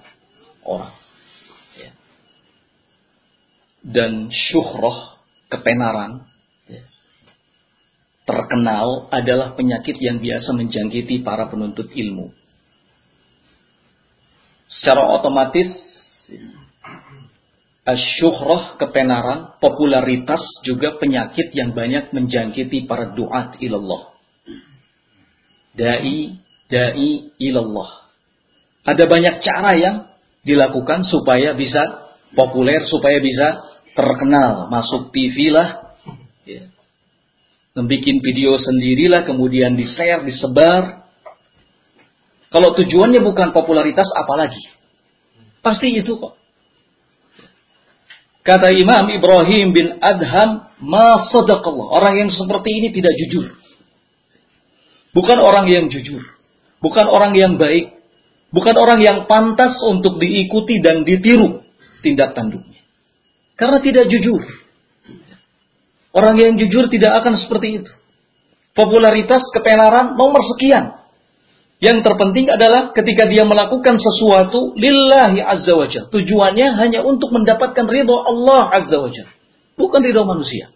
orang. 0.64 0.96
Ya. 1.76 1.92
Dan 3.84 4.32
syuhroh, 4.32 5.20
ketenaran, 5.52 6.24
ya. 6.64 6.80
terkenal 8.24 9.12
adalah 9.12 9.52
penyakit 9.52 10.00
yang 10.00 10.24
biasa 10.24 10.56
menjangkiti 10.56 11.20
para 11.20 11.52
penuntut 11.52 11.92
ilmu. 11.92 12.32
Secara 14.72 15.12
otomatis 15.12 15.68
Asyuhrah, 17.82 18.78
ketenaran, 18.78 19.58
popularitas 19.58 20.38
juga 20.62 21.02
penyakit 21.02 21.50
yang 21.50 21.74
banyak 21.74 22.14
menjangkiti 22.14 22.86
para 22.86 23.10
duat 23.10 23.58
ilallah. 23.58 24.14
Da'i, 25.74 26.38
da'i 26.70 27.34
ilallah. 27.42 28.06
Ada 28.86 29.02
banyak 29.02 29.34
cara 29.42 29.72
yang 29.74 29.96
dilakukan 30.46 31.02
supaya 31.02 31.58
bisa 31.58 32.06
populer, 32.38 32.86
supaya 32.86 33.18
bisa 33.18 33.66
terkenal. 33.98 34.70
Masuk 34.70 35.10
TV 35.10 35.50
lah. 35.50 35.98
Ya. 36.46 36.70
Membikin 37.74 38.22
video 38.22 38.62
sendirilah, 38.62 39.26
kemudian 39.26 39.74
di-share, 39.74 40.22
disebar. 40.22 41.02
Kalau 42.46 42.78
tujuannya 42.78 43.18
bukan 43.26 43.50
popularitas, 43.50 44.06
apalagi? 44.14 44.60
Pasti 45.66 45.98
itu 45.98 46.14
kok. 46.14 46.41
Kata 48.42 48.74
Imam 48.74 49.06
Ibrahim 49.06 49.70
bin 49.70 49.86
Adham, 50.02 50.66
ma 50.82 51.30
sadaqallah. 51.30 51.86
Orang 51.94 52.26
yang 52.26 52.30
seperti 52.30 52.70
ini 52.74 52.88
tidak 52.90 53.14
jujur. 53.14 53.54
Bukan 55.14 55.38
orang 55.38 55.70
yang 55.70 55.86
jujur. 55.86 56.26
Bukan 56.82 57.06
orang 57.06 57.38
yang 57.38 57.54
baik. 57.54 58.02
Bukan 58.50 58.74
orang 58.76 59.00
yang 59.00 59.18
pantas 59.30 59.78
untuk 59.86 60.18
diikuti 60.18 60.82
dan 60.82 61.06
ditiru 61.06 61.62
tindak 62.02 62.34
tanduknya. 62.34 62.82
Karena 63.54 63.78
tidak 63.78 64.10
jujur. 64.10 64.42
Orang 66.12 66.36
yang 66.36 66.58
jujur 66.60 66.90
tidak 66.92 67.24
akan 67.24 67.40
seperti 67.40 67.80
itu. 67.80 67.92
Popularitas, 68.74 69.48
ketenaran, 69.54 70.18
nomor 70.18 70.42
sekian. 70.56 71.01
Yang 71.82 72.06
terpenting 72.06 72.46
adalah 72.46 72.94
ketika 72.94 73.26
dia 73.26 73.42
melakukan 73.42 73.98
sesuatu 73.98 74.70
lillahi 74.78 75.42
azza 75.42 75.74
wajal. 75.74 76.06
Tujuannya 76.14 76.78
hanya 76.78 77.02
untuk 77.02 77.34
mendapatkan 77.34 77.90
ridho 77.90 78.22
Allah 78.22 78.70
azza 78.70 79.02
wajal. 79.02 79.26
Bukan 79.74 79.98
ridho 80.06 80.22
manusia. 80.22 80.70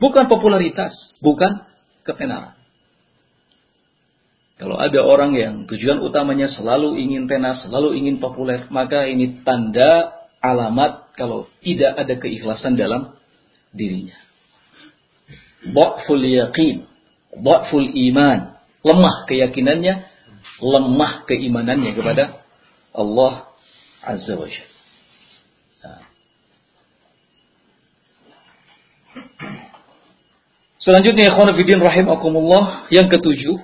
Bukan 0.00 0.24
popularitas. 0.24 1.20
Bukan 1.20 1.68
ketenaran. 2.00 2.56
Kalau 4.56 4.80
ada 4.80 5.04
orang 5.04 5.36
yang 5.36 5.68
tujuan 5.68 6.00
utamanya 6.00 6.48
selalu 6.48 6.96
ingin 7.04 7.28
tenar, 7.28 7.60
selalu 7.60 8.00
ingin 8.00 8.24
populer, 8.24 8.64
maka 8.72 9.04
ini 9.04 9.44
tanda 9.44 10.16
alamat 10.40 11.12
kalau 11.12 11.44
tidak 11.60 11.92
ada 12.00 12.14
keikhlasan 12.16 12.72
dalam 12.72 13.12
dirinya. 13.74 14.16
Ba'ful 15.68 16.24
yaqin, 16.24 16.88
ba'ful 17.36 17.84
iman, 17.84 18.53
lemah 18.84 19.24
keyakinannya, 19.26 20.06
lemah 20.60 21.12
keimanannya 21.24 21.92
kepada 21.96 22.44
Allah 22.94 23.50
Azza 24.04 24.36
wa 24.36 24.46
Jalla. 24.46 24.78
Nah. 25.82 26.04
Selanjutnya 30.78 31.32
ikhwan 31.32 31.56
fillah 31.56 31.80
rahimakumullah 31.80 32.64
yang 32.92 33.08
ketujuh 33.08 33.56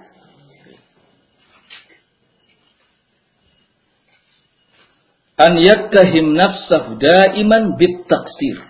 an 5.37 5.53
yattahim 5.61 6.37
nafsahu 6.37 6.97
daiman 7.01 7.77
bit 7.77 8.09
taksir 8.09 8.65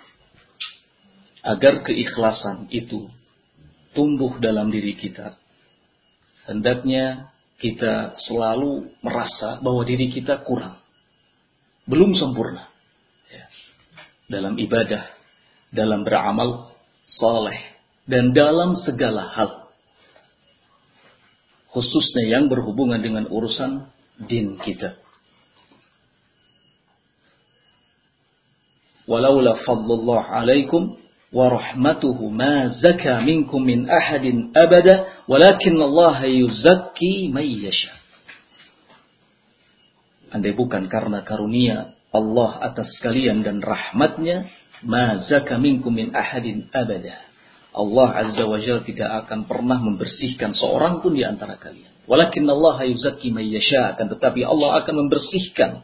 agar 1.47 1.83
keikhlasan 1.83 2.69
itu 2.69 3.09
tumbuh 3.97 4.39
dalam 4.39 4.71
diri 4.71 4.95
kita 4.95 5.40
hendaknya 6.51 7.31
kita 7.63 8.19
selalu 8.27 8.91
merasa 9.07 9.63
bahwa 9.63 9.87
diri 9.87 10.11
kita 10.11 10.43
kurang. 10.43 10.83
Belum 11.87 12.11
sempurna. 12.19 12.67
Ya. 13.31 13.47
Dalam 14.27 14.59
ibadah, 14.59 15.07
dalam 15.71 16.03
beramal 16.03 16.75
soleh, 17.07 17.59
dan 18.11 18.35
dalam 18.35 18.75
segala 18.75 19.31
hal. 19.31 19.51
Khususnya 21.71 22.27
yang 22.27 22.51
berhubungan 22.51 22.99
dengan 22.99 23.31
urusan 23.31 23.87
din 24.27 24.59
kita. 24.59 24.99
Walaula 29.07 29.63
fadlullah 29.63 30.43
alaikum 30.43 30.99
ورحمته 31.36 32.18
ما 32.30 32.72
زكى 32.72 33.16
منكم 33.28 33.60
من 33.62 33.90
أحد 33.90 34.26
أبدا 34.56 34.96
ولكن 35.28 35.78
الله 35.82 36.18
يزكي 36.26 37.28
من 37.28 37.44
يشاء 37.44 37.98
andai 40.36 40.52
bukan 40.52 40.92
karena 40.92 41.24
karunia 41.24 41.96
Allah 42.16 42.64
atas 42.64 42.96
kalian 43.04 43.44
dan 43.44 43.60
rahmatnya, 43.60 44.48
ma 44.88 45.20
zaka 45.28 45.60
minkum 45.60 45.92
min 45.92 46.16
ahadin 46.16 46.72
abada. 46.72 47.24
Allah 47.76 48.10
Azza 48.24 48.48
wa 48.48 48.56
Jalla 48.56 48.88
tidak 48.88 49.28
akan 49.28 49.52
pernah 49.52 49.76
membersihkan 49.84 50.56
seorang 50.56 51.04
pun 51.04 51.12
di 51.12 51.28
antara 51.28 51.60
kalian. 51.60 52.08
Walakin 52.08 52.48
Allah 52.48 52.88
yuzakki 52.88 53.36
may 53.36 53.52
yasha, 53.52 53.92
akan 53.96 54.16
tetapi 54.16 54.48
Allah 54.48 54.80
akan 54.80 54.96
membersihkan 55.08 55.84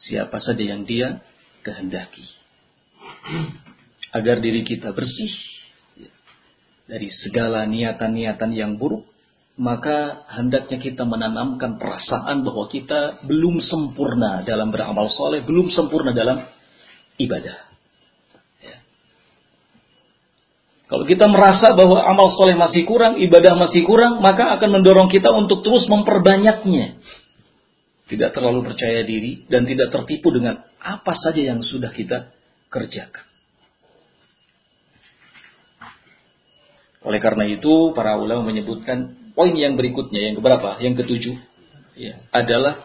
siapa 0.00 0.40
saja 0.40 0.64
yang 0.64 0.88
dia 0.88 1.20
kehendaki. 1.60 2.24
Agar 4.15 4.39
diri 4.39 4.63
kita 4.63 4.95
bersih 4.95 5.31
dari 6.87 7.11
segala 7.11 7.67
niatan-niatan 7.67 8.51
yang 8.55 8.79
buruk, 8.79 9.03
maka 9.59 10.23
hendaknya 10.31 10.79
kita 10.79 11.03
menanamkan 11.03 11.75
perasaan 11.75 12.45
bahwa 12.45 12.69
kita 12.71 13.25
belum 13.27 13.59
sempurna 13.59 14.45
dalam 14.47 14.71
beramal 14.71 15.11
soleh, 15.11 15.43
belum 15.43 15.73
sempurna 15.73 16.15
dalam 16.15 16.45
ibadah. 17.19 17.67
Kalau 20.87 21.03
kita 21.03 21.27
merasa 21.27 21.75
bahwa 21.75 21.99
amal 21.99 22.31
soleh 22.31 22.55
masih 22.55 22.87
kurang, 22.87 23.19
ibadah 23.19 23.59
masih 23.59 23.83
kurang, 23.83 24.23
maka 24.23 24.55
akan 24.55 24.79
mendorong 24.79 25.11
kita 25.11 25.27
untuk 25.35 25.59
terus 25.59 25.83
memperbanyaknya. 25.91 26.95
Tidak 28.07 28.31
terlalu 28.31 28.71
percaya 28.71 29.03
diri 29.03 29.43
dan 29.51 29.67
tidak 29.67 29.91
tertipu 29.91 30.31
dengan 30.31 30.63
apa 30.79 31.11
saja 31.11 31.43
yang 31.43 31.59
sudah 31.59 31.91
kita 31.91 32.31
kerjakan. 32.71 33.26
Oleh 37.07 37.23
karena 37.23 37.47
itu, 37.47 37.95
para 37.95 38.19
ulama 38.19 38.51
menyebutkan 38.51 39.31
poin 39.31 39.55
yang 39.55 39.79
berikutnya, 39.79 40.27
yang 40.27 40.35
keberapa? 40.35 40.75
Yang 40.83 41.07
ketujuh, 41.07 41.35
ya, 41.95 42.19
adalah 42.35 42.83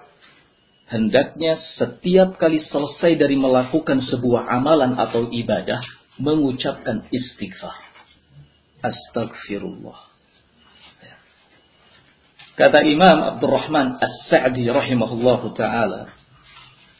hendaknya 0.87 1.59
setiap 1.59 2.39
kali 2.39 2.63
selesai 2.63 3.19
dari 3.19 3.35
melakukan 3.35 3.99
sebuah 3.99 4.47
amalan 4.47 4.95
atau 4.95 5.27
ibadah, 5.27 5.83
mengucapkan 6.23 7.11
istighfar 7.11 7.93
astagfirullah. 8.83 10.13
Kata 12.53 12.85
Imam 12.85 13.33
Abdurrahman 13.33 13.97
As-Sa'di 13.97 14.69
rahimahullahu 14.69 15.57
taala 15.57 16.13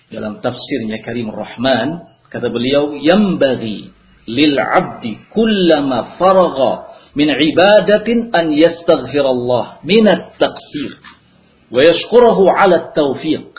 dalam 0.09 0.41
tafsirnya 0.41 1.05
Karim 1.05 1.29
Rahman 1.29 2.09
kata 2.33 2.49
beliau 2.49 2.97
yambaghi 2.97 3.93
lil 4.33 4.55
'abdi 4.57 5.21
kullama 5.29 6.17
faragha 6.17 6.73
min 7.13 7.29
ibadatin 7.29 8.33
an 8.33 8.53
yastaghfirallah 8.53 9.85
min 9.85 10.05
at-taqsir 10.09 10.97
wa 11.69 11.81
yashkurahu 11.81 12.49
'ala 12.49 12.89
at-tawfiq 12.89 13.53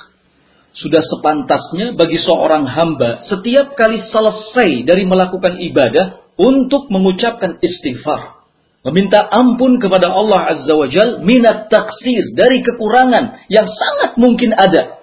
sudah 0.73 1.05
sepantasnya 1.05 1.93
bagi 1.93 2.17
seorang 2.17 2.65
hamba 2.65 3.21
setiap 3.21 3.77
kali 3.77 4.01
selesai 4.01 4.89
dari 4.89 5.05
melakukan 5.05 5.61
ibadah 5.61 6.23
untuk 6.33 6.89
mengucapkan 6.89 7.61
istighfar. 7.61 8.41
Meminta 8.83 9.21
ampun 9.21 9.79
kepada 9.79 10.11
Allah 10.11 10.49
Azza 10.49 10.73
wa 10.75 10.89
Jal 10.91 11.23
minat 11.23 11.71
taksir 11.71 12.35
dari 12.35 12.59
kekurangan 12.65 13.47
yang 13.47 13.63
sangat 13.63 14.19
mungkin 14.19 14.51
ada. 14.51 14.99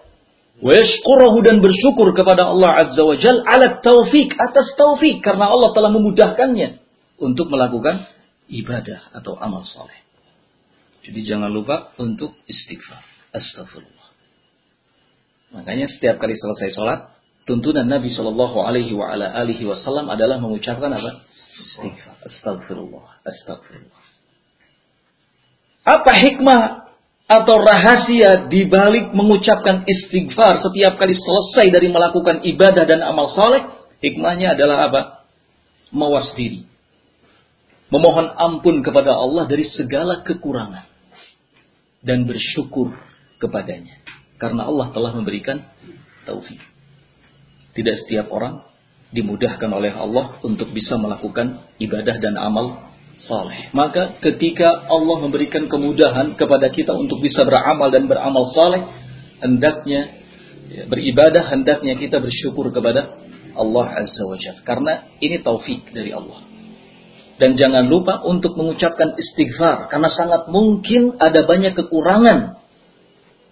Washkurahu 0.61 1.41
dan 1.41 1.65
bersyukur 1.65 2.13
kepada 2.13 2.45
Allah 2.51 2.85
Azza 2.85 3.01
wa 3.01 3.17
Jal 3.17 3.41
ala 3.41 3.81
taufik 3.81 4.37
atas 4.37 4.77
taufik 4.77 5.25
karena 5.25 5.49
Allah 5.49 5.73
telah 5.73 5.89
memudahkannya 5.97 6.77
untuk 7.23 7.49
melakukan 7.49 8.05
ibadah 8.51 9.15
atau 9.15 9.39
amal 9.39 9.63
soleh. 9.63 9.97
Jadi 11.01 11.25
jangan 11.25 11.49
lupa 11.49 11.97
untuk 11.97 12.37
istighfar. 12.45 13.01
Astagfirullah. 13.31 14.09
Makanya 15.55 15.87
setiap 15.91 16.19
kali 16.21 16.35
selesai 16.37 16.75
sholat, 16.75 17.01
tuntunan 17.49 17.87
Nabi 17.87 18.11
Shallallahu 18.13 18.63
Alaihi 18.63 19.65
Wasallam 19.65 20.11
adalah 20.11 20.39
mengucapkan 20.43 20.91
apa? 20.93 21.25
Istighfar. 21.57 22.21
Astagfirullah. 22.27 23.23
Astagfirullah. 23.25 24.03
Apa 25.81 26.13
hikmah 26.13 26.63
atau 27.31 27.57
rahasia 27.63 28.51
di 28.51 28.67
balik 28.67 29.15
mengucapkan 29.17 29.87
istighfar 29.87 30.61
setiap 30.61 30.99
kali 31.01 31.17
selesai 31.17 31.67
dari 31.73 31.89
melakukan 31.89 32.45
ibadah 32.45 32.85
dan 32.85 33.01
amal 33.03 33.31
soleh? 33.33 33.65
Hikmahnya 34.05 34.55
adalah 34.55 34.91
apa? 34.91 35.01
Mawas 35.91 36.31
diri. 36.39 36.70
Memohon 37.91 38.27
ampun 38.39 38.87
kepada 38.87 39.15
Allah 39.15 39.51
dari 39.51 39.67
segala 39.67 40.23
kekurangan. 40.23 40.87
Dan 42.01 42.25
bersyukur 42.25 42.95
kepadanya. 43.43 44.01
Karena 44.41 44.65
Allah 44.65 44.89
telah 44.95 45.13
memberikan 45.13 45.61
taufik. 46.25 46.59
Tidak 47.77 47.95
setiap 48.07 48.33
orang 48.33 48.65
dimudahkan 49.11 49.69
oleh 49.69 49.91
Allah 49.91 50.39
untuk 50.47 50.71
bisa 50.71 50.97
melakukan 50.97 51.61
ibadah 51.83 52.17
dan 52.23 52.39
amal 52.39 52.91
saleh. 53.19 53.69
Maka 53.75 54.23
ketika 54.23 54.87
Allah 54.89 55.17
memberikan 55.21 55.67
kemudahan 55.67 56.39
kepada 56.39 56.71
kita 56.73 56.95
untuk 56.95 57.21
bisa 57.21 57.43
beramal 57.45 57.91
dan 57.91 58.07
beramal 58.07 58.49
saleh, 58.55 58.87
hendaknya 59.43 60.25
ya, 60.71 60.83
beribadah 60.87 61.51
hendaknya 61.53 61.99
kita 61.99 62.23
bersyukur 62.23 62.71
kepada 62.71 63.19
Allah 63.59 63.87
Azza 63.99 64.25
wa 64.25 64.39
Jalla 64.39 64.63
karena 64.63 64.93
ini 65.19 65.43
taufik 65.43 65.91
dari 65.91 66.15
Allah. 66.15 66.50
Dan 67.41 67.57
jangan 67.57 67.89
lupa 67.89 68.21
untuk 68.29 68.53
mengucapkan 68.61 69.17
istighfar 69.17 69.89
karena 69.89 70.13
sangat 70.13 70.53
mungkin 70.53 71.17
ada 71.17 71.49
banyak 71.49 71.73
kekurangan 71.73 72.61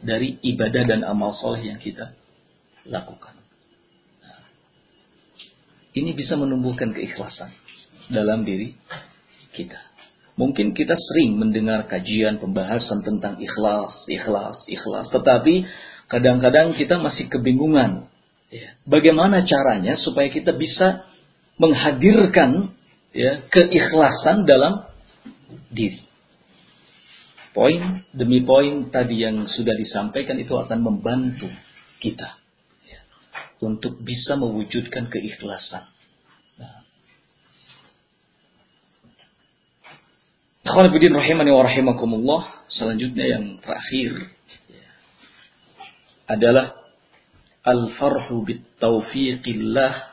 dari 0.05 0.37
ibadah 0.45 0.85
dan 0.85 1.01
amal 1.09 1.33
soleh 1.33 1.73
yang 1.73 1.81
kita 1.81 2.13
lakukan. 2.85 3.33
Ini 5.97 6.13
bisa 6.13 6.37
menumbuhkan 6.37 6.93
keikhlasan 6.93 7.49
dalam 8.13 8.45
diri 8.45 8.77
kita. 9.57 9.81
Mungkin 10.39 10.71
kita 10.71 10.95
sering 10.95 11.35
mendengar 11.35 11.91
kajian 11.91 12.39
pembahasan 12.39 13.03
tentang 13.03 13.43
ikhlas, 13.43 14.07
ikhlas, 14.07 14.69
ikhlas. 14.71 15.11
Tetapi 15.11 15.67
kadang-kadang 16.07 16.79
kita 16.79 17.01
masih 17.01 17.27
kebingungan. 17.27 18.07
Ya, 18.53 18.79
bagaimana 18.87 19.43
caranya 19.49 19.99
supaya 19.99 20.31
kita 20.31 20.55
bisa 20.55 21.09
menghadirkan 21.59 22.78
ya, 23.13 23.45
keikhlasan 23.49 24.45
dalam 24.49 24.89
diri. 25.73 26.05
Poin 27.57 28.07
demi 28.15 28.45
poin 28.45 28.93
tadi 28.93 29.25
yang 29.25 29.51
sudah 29.51 29.75
disampaikan 29.75 30.39
itu 30.39 30.55
akan 30.55 30.79
membantu 30.79 31.51
kita 31.99 32.39
untuk 33.59 33.99
bisa 34.03 34.39
mewujudkan 34.39 35.11
keikhlasan. 35.11 35.91
Nah. 36.59 36.87
rahimani 40.63 41.51
wa 41.51 41.63
rahimakumullah. 41.67 42.43
Selanjutnya 42.71 43.27
yang 43.27 43.59
terakhir 43.59 44.31
adalah 46.29 46.77
al-farhu 47.65 48.45
bit 48.45 48.63
taufiqillah 48.79 50.08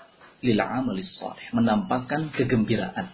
lil 0.46 0.62
amalis 0.62 1.10
salih. 1.18 1.50
Menampakkan 1.52 2.30
kegembiraan 2.30 3.10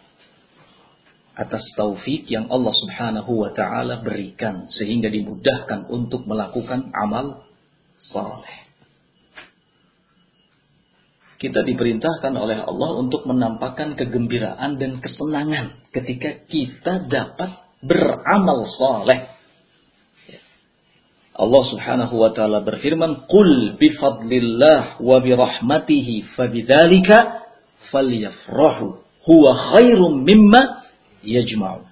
atas 1.31 1.63
taufik 1.79 2.27
yang 2.27 2.51
Allah 2.51 2.75
Subhanahu 2.75 3.31
wa 3.47 3.55
taala 3.55 4.03
berikan 4.03 4.67
sehingga 4.67 5.07
dimudahkan 5.07 5.87
untuk 5.87 6.27
melakukan 6.27 6.91
amal 6.91 7.47
saleh 7.97 8.71
kita 11.41 11.65
diperintahkan 11.65 12.37
oleh 12.37 12.61
Allah 12.61 13.01
untuk 13.01 13.25
menampakkan 13.25 13.97
kegembiraan 13.97 14.77
dan 14.77 15.01
kesenangan 15.01 15.89
ketika 15.89 16.37
kita 16.45 17.09
dapat 17.09 17.57
beramal 17.81 18.69
soleh. 18.77 19.40
Allah 21.41 21.63
Subhanahu 21.73 22.13
wa 22.21 22.29
taala 22.37 22.61
berfirman, 22.61 23.25
"Qul 23.25 23.73
bi 23.81 23.89
fadlillah 23.97 25.01
wa 25.01 25.17
bi 25.17 25.33
rahmatihi 25.33 26.37
fabidzalika 26.37 27.49
falyafrahu 27.89 29.01
huwa 29.25 29.51
khairum 29.73 30.21
mimma 30.21 30.85
yajma'u." 31.25 31.89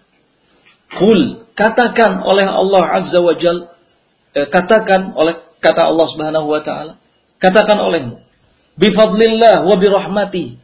Qul 1.02 1.50
katakan 1.58 2.22
oleh 2.22 2.46
Allah 2.46 2.84
Azza 3.02 3.18
wa 3.26 3.34
Jal 3.42 3.74
eh, 4.38 4.46
katakan 4.46 5.18
oleh 5.18 5.42
kata 5.58 5.82
Allah 5.82 6.08
Subhanahu 6.14 6.46
wa 6.46 6.62
taala, 6.62 7.02
katakan 7.42 7.82
olehmu 7.82 8.22
bifadlillah 8.78 9.66
wa 9.66 9.76
birahmati. 9.82 10.62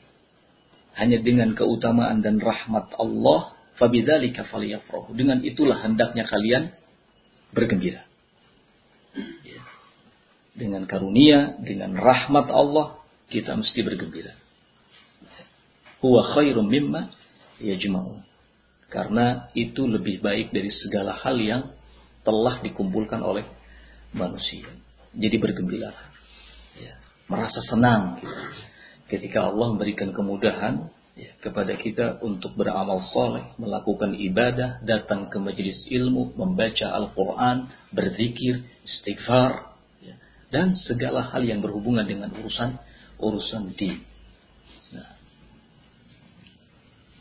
Hanya 0.95 1.19
dengan 1.19 1.51
keutamaan 1.57 2.23
dan 2.23 2.39
rahmat 2.39 2.95
Allah, 2.95 3.51
fabidzalika 3.75 4.47
falyafrahu. 4.47 5.11
Dengan 5.11 5.43
itulah 5.43 5.83
hendaknya 5.83 6.23
kalian 6.23 6.71
bergembira. 7.51 8.07
Dengan 10.55 10.87
karunia, 10.87 11.59
dengan 11.59 11.99
rahmat 11.99 12.47
Allah, 12.47 13.03
kita 13.27 13.59
mesti 13.59 13.79
bergembira. 13.83 14.31
Huwa 15.99 16.31
khairum 16.31 16.67
mimma 16.71 17.11
yajma'u. 17.59 18.23
Karena 18.87 19.51
itu 19.51 19.83
lebih 19.83 20.23
baik 20.23 20.55
dari 20.55 20.71
segala 20.71 21.17
hal 21.19 21.35
yang 21.41 21.63
telah 22.23 22.63
dikumpulkan 22.63 23.19
oleh 23.19 23.43
manusia. 24.15 24.65
jadi 25.15 25.39
bergembira. 25.39 25.95
Ya, 26.75 26.99
merasa 27.31 27.63
senang 27.63 28.19
ketika 29.07 29.47
Allah 29.47 29.75
memberikan 29.75 30.11
kemudahan 30.11 30.91
ya, 31.15 31.31
kepada 31.39 31.75
kita 31.79 32.19
untuk 32.19 32.55
beramal 32.59 32.99
soleh, 33.15 33.55
melakukan 33.55 34.11
ibadah, 34.15 34.83
datang 34.83 35.31
ke 35.31 35.39
majelis 35.39 35.87
ilmu, 35.87 36.35
membaca 36.35 36.91
Al-Quran, 36.91 37.71
berzikir, 37.95 38.63
istighfar, 38.83 39.74
dan 40.55 40.71
segala 40.79 41.35
hal 41.35 41.43
yang 41.43 41.59
berhubungan 41.59 42.07
dengan 42.07 42.31
urusan 42.31 42.79
urusan 43.19 43.75
din. 43.75 43.99
Nah. 44.95 45.19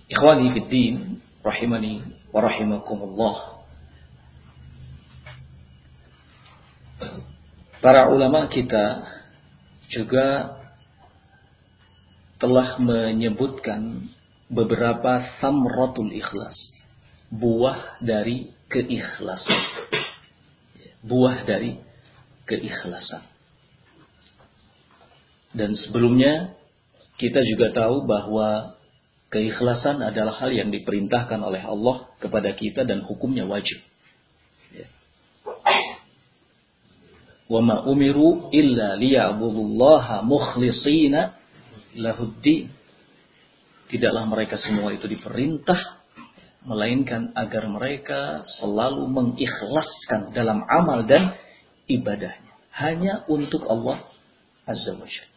Ikhwani 0.07 0.55
fid 0.55 0.69
din, 0.71 0.95
rahimani 1.43 2.07
wa 2.31 2.41
rahimakumullah. 2.47 3.59
Para 7.83 8.07
ulama 8.15 8.47
kita 8.47 9.03
juga 9.91 10.57
telah 12.39 12.79
menyebutkan 12.79 14.15
beberapa 14.47 15.27
samratul 15.43 16.15
ikhlas. 16.15 16.55
Buah 17.35 17.99
dari 17.99 18.55
keikhlasan. 18.71 19.91
Buah 21.03 21.43
dari 21.43 21.83
keikhlasan. 22.45 23.25
Dan 25.55 25.73
sebelumnya 25.79 26.59
kita 27.15 27.47
juga 27.47 27.71
tahu 27.71 28.11
bahwa 28.11 28.75
keikhlasan 29.31 30.03
adalah 30.03 30.35
hal 30.43 30.51
yang 30.51 30.75
diperintahkan 30.75 31.39
oleh 31.39 31.63
Allah 31.63 32.11
kepada 32.19 32.51
kita 32.55 32.83
dan 32.83 33.07
hukumnya 33.07 33.47
wajib. 33.47 33.79
Wa 37.45 37.61
ma 37.61 37.85
umiru 37.85 38.51
illa 38.51 38.97
liya'budullaha 38.99 40.25
mukhlishina 40.27 41.37
lahuddin. 41.95 42.73
Tidaklah 43.93 44.25
mereka 44.27 44.59
semua 44.59 44.91
itu 44.91 45.07
diperintah 45.07 46.03
melainkan 46.65 47.31
agar 47.37 47.69
mereka 47.69 48.43
selalu 48.59 49.07
mengikhlaskan 49.13 50.33
dalam 50.33 50.65
amal 50.65 51.05
dan 51.05 51.37
ibadahnya 51.87 52.55
hanya 52.75 53.23
untuk 53.31 53.65
Allah 53.71 54.03
Azza 54.67 54.97
wa 54.97 55.07
Jalla. 55.07 55.33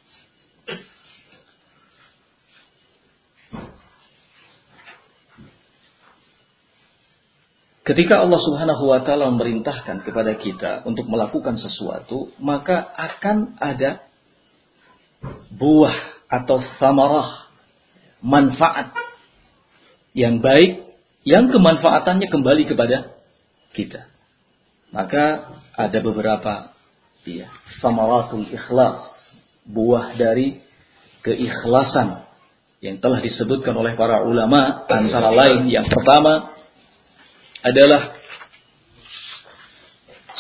Ketika 7.88 8.20
Allah 8.20 8.40
Subhanahu 8.44 8.84
wa 8.92 9.00
taala 9.00 9.32
memerintahkan 9.32 10.04
kepada 10.04 10.36
kita 10.36 10.84
untuk 10.84 11.08
melakukan 11.08 11.56
sesuatu, 11.56 12.36
maka 12.36 12.84
akan 12.84 13.56
ada 13.64 14.04
buah 15.56 15.96
atau 16.28 16.60
samarah 16.84 17.48
manfaat 18.20 18.92
yang 20.12 20.44
baik 20.44 20.84
yang 21.24 21.48
kemanfaatannya 21.48 22.28
kembali 22.28 22.68
kepada 22.68 23.16
kita. 23.72 24.17
Maka 24.92 25.56
ada 25.76 26.00
beberapa 26.00 26.72
ya, 27.28 27.52
samaratul 27.84 28.48
ikhlas, 28.48 28.98
buah 29.68 30.16
dari 30.16 30.64
keikhlasan 31.22 32.24
yang 32.80 33.02
telah 33.04 33.20
disebutkan 33.20 33.74
oleh 33.76 33.98
para 33.98 34.24
ulama 34.24 34.86
antara 34.88 35.34
lain 35.34 35.68
yang 35.68 35.90
pertama 35.90 36.56
adalah 37.66 38.16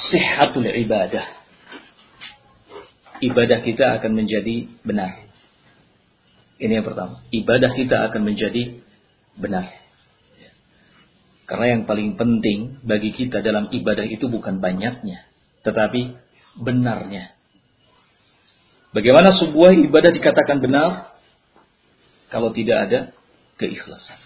sihatul 0.07 0.63
ibadah 0.63 1.37
ibadah 3.21 3.59
kita 3.65 3.97
akan 4.01 4.11
menjadi 4.13 4.69
benar. 4.85 5.25
Ini 6.57 6.81
yang 6.81 6.85
pertama. 6.85 7.21
Ibadah 7.29 7.71
kita 7.77 7.97
akan 8.09 8.21
menjadi 8.25 8.81
benar. 9.37 9.69
Karena 11.47 11.79
yang 11.79 11.83
paling 11.87 12.19
penting 12.19 12.83
bagi 12.83 13.15
kita 13.15 13.39
dalam 13.39 13.71
ibadah 13.71 14.03
itu 14.03 14.27
bukan 14.27 14.59
banyaknya, 14.59 15.23
tetapi 15.63 16.19
benarnya. 16.59 17.31
Bagaimana 18.91 19.31
sebuah 19.31 19.71
ibadah 19.87 20.11
dikatakan 20.11 20.59
benar 20.59 21.15
kalau 22.27 22.51
tidak 22.51 22.77
ada 22.91 22.99
keikhlasan? 23.55 24.19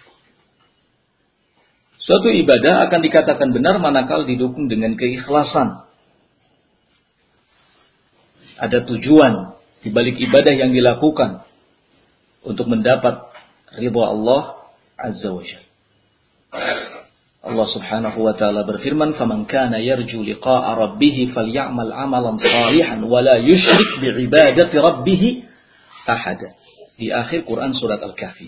Suatu 2.02 2.34
ibadah 2.34 2.90
akan 2.90 3.00
dikatakan 3.06 3.54
benar 3.54 3.78
manakala 3.78 4.26
didukung 4.26 4.66
dengan 4.66 4.98
keikhlasan 4.98 5.86
ada 8.58 8.78
tujuan 8.82 9.54
di 9.86 9.94
balik 9.94 10.18
ibadah 10.18 10.54
yang 10.54 10.74
dilakukan 10.74 11.46
untuk 12.42 12.66
mendapat 12.66 13.30
ridha 13.78 14.02
Allah 14.02 14.66
Azza 14.98 15.30
wa 15.30 15.42
Jalla. 15.46 16.91
Allah 17.42 17.66
Subhanahu 17.66 18.22
wa 18.22 18.38
taala 18.38 18.62
berfirman, 18.62 19.18
"Faman 19.18 19.50
kana 19.50 19.82
yarju 19.82 20.22
liqa'a 20.22 20.78
rabbih 20.78 21.34
falyamal 21.34 21.90
'amalan 21.90 22.38
salihan 22.38 23.02
wa 23.02 23.18
la 23.18 23.42
yusyrik 23.42 23.98
bi'ibadati 23.98 24.78
rabbih 24.78 25.42
ahada." 26.06 26.54
Di 26.94 27.10
akhir 27.10 27.42
Quran 27.42 27.74
surat 27.74 27.98
Al-Kahfi. 27.98 28.46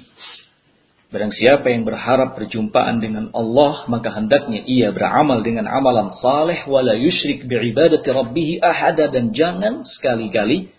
Barang 1.10 1.34
siapa 1.34 1.74
yang 1.74 1.82
berharap 1.82 2.38
perjumpaan 2.38 3.02
dengan 3.02 3.34
Allah, 3.34 3.86
maka 3.90 4.14
hendaknya 4.14 4.62
ia 4.62 4.94
beramal 4.94 5.42
dengan 5.42 5.66
amalan 5.66 6.14
saleh 6.14 6.62
wala 6.70 6.94
yusyrik 6.94 7.50
bi'ibadati 7.50 8.06
rabbih 8.14 8.62
ahada 8.62 9.10
dan 9.10 9.34
jangan 9.34 9.82
sekali-kali 9.82 10.70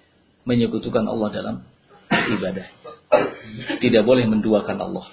menyekutukan 0.48 1.04
Allah 1.04 1.30
dalam 1.36 1.56
ibadah. 2.12 2.68
Tidak 3.80 4.04
boleh 4.08 4.24
menduakan 4.28 4.78
Allah. 4.80 5.08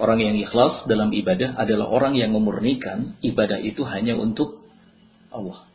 Orang 0.00 0.24
yang 0.24 0.32
ikhlas 0.40 0.88
dalam 0.88 1.12
ibadah 1.12 1.60
adalah 1.60 1.92
orang 1.92 2.16
yang 2.16 2.32
memurnikan 2.32 3.20
ibadah 3.20 3.60
itu 3.60 3.84
hanya 3.84 4.16
untuk 4.16 4.64
Allah. 5.28 5.68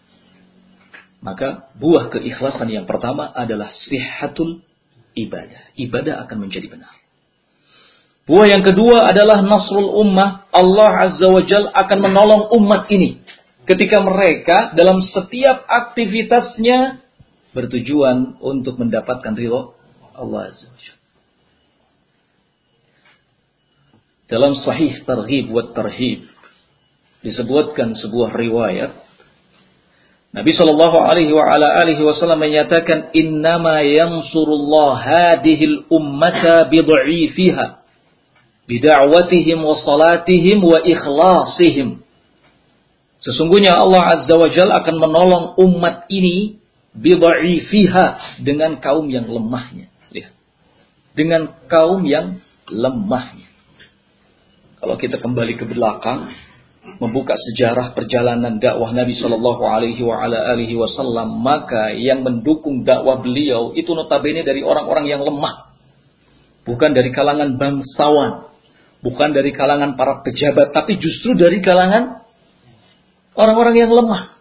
Maka 1.21 1.69
buah 1.77 2.09
keikhlasan 2.09 2.73
yang 2.73 2.89
pertama 2.89 3.29
adalah 3.29 3.69
sihatul 3.69 4.65
ibadah. 5.13 5.69
Ibadah 5.77 6.25
akan 6.25 6.37
menjadi 6.41 6.73
benar. 6.73 6.89
Buah 8.25 8.49
yang 8.49 8.65
kedua 8.65 9.13
adalah 9.13 9.45
nasrul 9.45 9.93
ummah. 10.01 10.49
Allah 10.49 10.91
Azza 11.05 11.29
wa 11.29 11.45
Jal 11.45 11.69
akan 11.69 11.97
menolong 12.01 12.43
umat 12.57 12.89
ini. 12.89 13.21
Ketika 13.69 14.01
mereka 14.01 14.73
dalam 14.73 15.05
setiap 15.05 15.69
aktivitasnya 15.69 17.05
bertujuan 17.53 18.41
untuk 18.41 18.81
mendapatkan 18.81 19.37
ridho 19.37 19.77
Allah 20.17 20.49
Azza 20.49 20.65
wa 20.65 20.79
Jal. 20.81 20.94
Dalam 24.25 24.57
sahih 24.57 25.05
targhib 25.05 25.53
wa 25.53 25.69
tarhib 25.69 26.25
disebutkan 27.21 27.93
sebuah 27.93 28.33
riwayat 28.33 29.05
Nabi 30.35 30.51
Shallallahu 30.51 30.97
Alaihi 30.99 31.31
wa 31.31 31.47
ala 31.47 31.79
alihi 31.79 32.03
Wasallam 32.03 32.43
menyatakan 32.43 33.15
innama 33.15 33.79
yansurullah 33.87 34.99
hadhil 34.99 35.87
ummata 35.87 36.67
bid'ifiha 36.67 37.79
bid'awatihim 38.67 39.63
wa 39.63 39.79
salatihim 39.79 40.59
wa 40.59 40.83
ikhlasihim. 40.83 42.03
Sesungguhnya 43.23 43.79
Allah 43.79 44.11
Azza 44.11 44.35
wa 44.35 44.51
Jalla 44.51 44.83
akan 44.83 44.95
menolong 44.99 45.45
umat 45.55 46.11
ini 46.11 46.59
bid'ifiha 46.91 48.39
dengan 48.43 48.83
kaum 48.83 49.07
yang 49.07 49.31
lemahnya. 49.31 49.87
Lihat. 50.11 50.35
Dengan 51.15 51.47
kaum 51.71 52.03
yang 52.03 52.43
lemahnya. 52.67 53.47
Kalau 54.85 55.01
kita 55.01 55.17
kembali 55.17 55.57
ke 55.57 55.65
belakang, 55.65 56.29
membuka 57.01 57.33
sejarah 57.33 57.97
perjalanan 57.97 58.61
dakwah 58.61 58.93
Nabi 58.93 59.17
Shallallahu 59.17 59.65
Alaihi 59.65 60.77
Wasallam, 60.77 61.41
maka 61.41 61.97
yang 61.97 62.21
mendukung 62.21 62.85
dakwah 62.85 63.17
beliau 63.17 63.73
itu 63.73 63.89
notabene 63.89 64.45
dari 64.45 64.61
orang-orang 64.61 65.09
yang 65.09 65.25
lemah, 65.25 65.73
bukan 66.69 66.93
dari 66.93 67.09
kalangan 67.09 67.57
bangsawan, 67.57 68.53
bukan 69.01 69.29
dari 69.33 69.49
kalangan 69.57 69.97
para 69.97 70.21
pejabat, 70.21 70.69
tapi 70.69 71.01
justru 71.01 71.33
dari 71.33 71.65
kalangan 71.65 72.21
orang-orang 73.33 73.81
yang 73.81 73.89
lemah. 73.89 74.34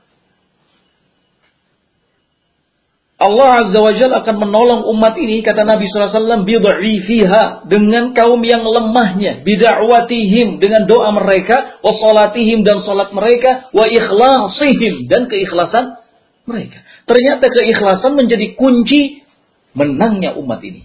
Allah 3.25 3.65
Azza 3.65 3.81
wa 3.81 3.93
Jalla 3.97 4.21
akan 4.21 4.37
menolong 4.37 4.81
umat 4.93 5.17
ini 5.17 5.41
kata 5.41 5.65
Nabi 5.65 5.89
SAW 5.89 6.45
bid'ifiha 6.45 7.65
dengan 7.65 8.13
kaum 8.13 8.45
yang 8.45 8.61
lemahnya 8.61 9.41
bid'awatihim 9.41 10.61
dengan 10.61 10.85
doa 10.85 11.09
mereka 11.17 11.81
wa 11.81 11.93
salatihim 11.97 12.61
dan 12.69 12.85
salat 12.85 13.17
mereka 13.17 13.73
wa 13.73 13.89
ikhlasihim 13.89 15.09
dan 15.09 15.25
keikhlasan 15.33 15.97
mereka. 16.45 16.85
Ternyata 17.09 17.49
keikhlasan 17.49 18.13
menjadi 18.13 18.53
kunci 18.53 19.25
menangnya 19.73 20.37
umat 20.37 20.61
ini. 20.61 20.85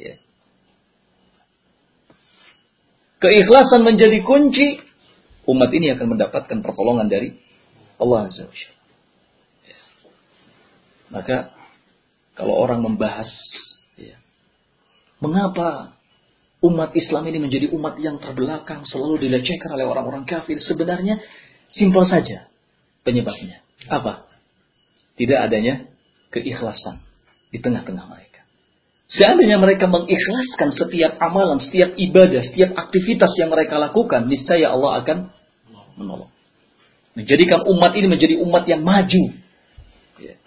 Ya. 0.00 0.16
Keikhlasan 3.20 3.84
menjadi 3.84 4.24
kunci 4.24 4.80
umat 5.44 5.68
ini 5.76 5.92
akan 5.92 6.16
mendapatkan 6.16 6.58
pertolongan 6.64 7.12
dari 7.12 7.36
Allah 8.00 8.24
Azza 8.24 8.48
wa 8.48 8.56
Jalla. 8.56 8.76
Maka 11.08 11.57
kalau 12.38 12.54
orang 12.54 12.86
membahas 12.86 13.26
ya, 13.98 14.14
mengapa 15.18 15.98
umat 16.62 16.94
Islam 16.94 17.26
ini 17.26 17.42
menjadi 17.42 17.66
umat 17.74 17.98
yang 17.98 18.22
terbelakang, 18.22 18.86
selalu 18.86 19.26
dilecehkan 19.26 19.74
oleh 19.74 19.82
orang-orang 19.82 20.22
kafir, 20.22 20.62
sebenarnya 20.62 21.18
simpel 21.74 22.06
saja 22.06 22.46
penyebabnya. 23.02 23.58
Apa? 23.90 24.30
Tidak 25.18 25.34
adanya 25.34 25.90
keikhlasan 26.30 27.02
di 27.50 27.58
tengah-tengah 27.58 28.06
mereka. 28.06 28.46
Seandainya 29.10 29.58
mereka 29.58 29.90
mengikhlaskan 29.90 30.70
setiap 30.78 31.18
amalan, 31.18 31.58
setiap 31.58 31.98
ibadah, 31.98 32.44
setiap 32.44 32.70
aktivitas 32.78 33.34
yang 33.34 33.50
mereka 33.50 33.82
lakukan, 33.82 34.30
niscaya 34.30 34.70
Allah 34.70 35.02
akan 35.02 35.18
menolong. 35.98 36.30
Menjadikan 37.18 37.66
umat 37.66 37.98
ini 37.98 38.06
menjadi 38.06 38.38
umat 38.38 38.62
yang 38.70 38.86
maju. 38.86 39.22
Ya. 40.22 40.38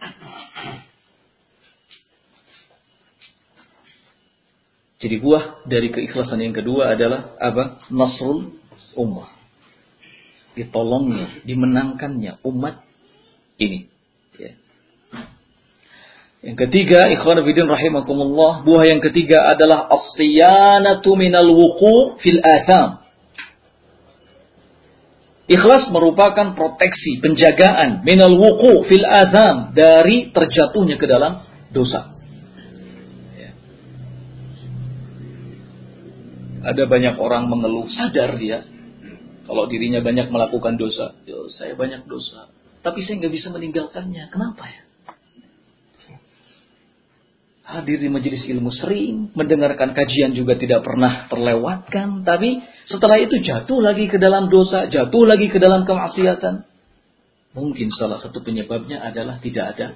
Jadi 5.01 5.17
buah 5.17 5.65
dari 5.65 5.89
keikhlasan 5.89 6.45
yang 6.45 6.53
kedua 6.53 6.93
adalah 6.93 7.33
apa? 7.41 7.81
Nasrul 7.89 8.53
ummah. 8.93 9.33
Ditolongnya, 10.53 11.41
dimenangkannya 11.41 12.37
umat 12.45 12.85
ini. 13.57 13.89
Ya. 14.37 14.53
Yang 16.45 16.57
ketiga, 16.69 17.09
ikhwan 17.09 17.41
fillah 17.41 17.81
rahimakumullah, 17.81 18.61
buah 18.61 18.83
yang 18.85 19.01
ketiga 19.01 19.41
adalah 19.49 19.89
as-siyanatu 19.89 21.17
minal 21.17 21.49
wuqu' 21.49 22.21
fil 22.21 22.37
atham. 22.45 23.01
Ikhlas 25.49 25.89
merupakan 25.89 26.53
proteksi, 26.53 27.17
penjagaan 27.25 28.05
minal 28.05 28.37
wuqu' 28.37 28.85
fil 28.85 29.05
atham 29.09 29.73
dari 29.73 30.29
terjatuhnya 30.29 31.01
ke 31.01 31.09
dalam 31.09 31.41
dosa. 31.73 32.20
Ada 36.61 36.85
banyak 36.85 37.15
orang 37.17 37.49
mengeluh, 37.49 37.89
sadar 37.89 38.37
dia. 38.37 38.61
Kalau 39.49 39.65
dirinya 39.65 39.99
banyak 40.05 40.29
melakukan 40.29 40.77
dosa. 40.77 41.17
Yo, 41.25 41.49
saya 41.49 41.73
banyak 41.73 42.05
dosa. 42.05 42.47
Tapi 42.85 43.01
saya 43.01 43.21
nggak 43.21 43.33
bisa 43.33 43.47
meninggalkannya. 43.49 44.29
Kenapa 44.29 44.63
ya? 44.69 44.81
Hadir 47.61 48.03
di 48.03 48.09
majelis 48.11 48.43
ilmu 48.51 48.67
sering, 48.73 49.31
mendengarkan 49.31 49.95
kajian 49.95 50.35
juga 50.35 50.59
tidak 50.59 50.83
pernah 50.83 51.29
terlewatkan. 51.31 52.27
Tapi 52.27 52.59
setelah 52.89 53.15
itu 53.21 53.39
jatuh 53.39 53.79
lagi 53.79 54.11
ke 54.11 54.19
dalam 54.19 54.51
dosa, 54.51 54.91
jatuh 54.91 55.23
lagi 55.23 55.47
ke 55.47 55.57
dalam 55.57 55.87
kemaksiatan. 55.87 56.67
Mungkin 57.55 57.87
salah 57.95 58.19
satu 58.19 58.43
penyebabnya 58.43 58.99
adalah 59.03 59.39
tidak 59.39 59.65
ada 59.75 59.87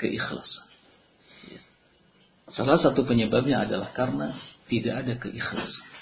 keikhlasan. 0.00 0.68
Salah 2.52 2.76
satu 2.80 3.04
penyebabnya 3.08 3.64
adalah 3.64 3.92
karena 3.96 4.36
tidak 4.72 4.94
ada 5.04 5.12
keikhlasan. 5.20 5.92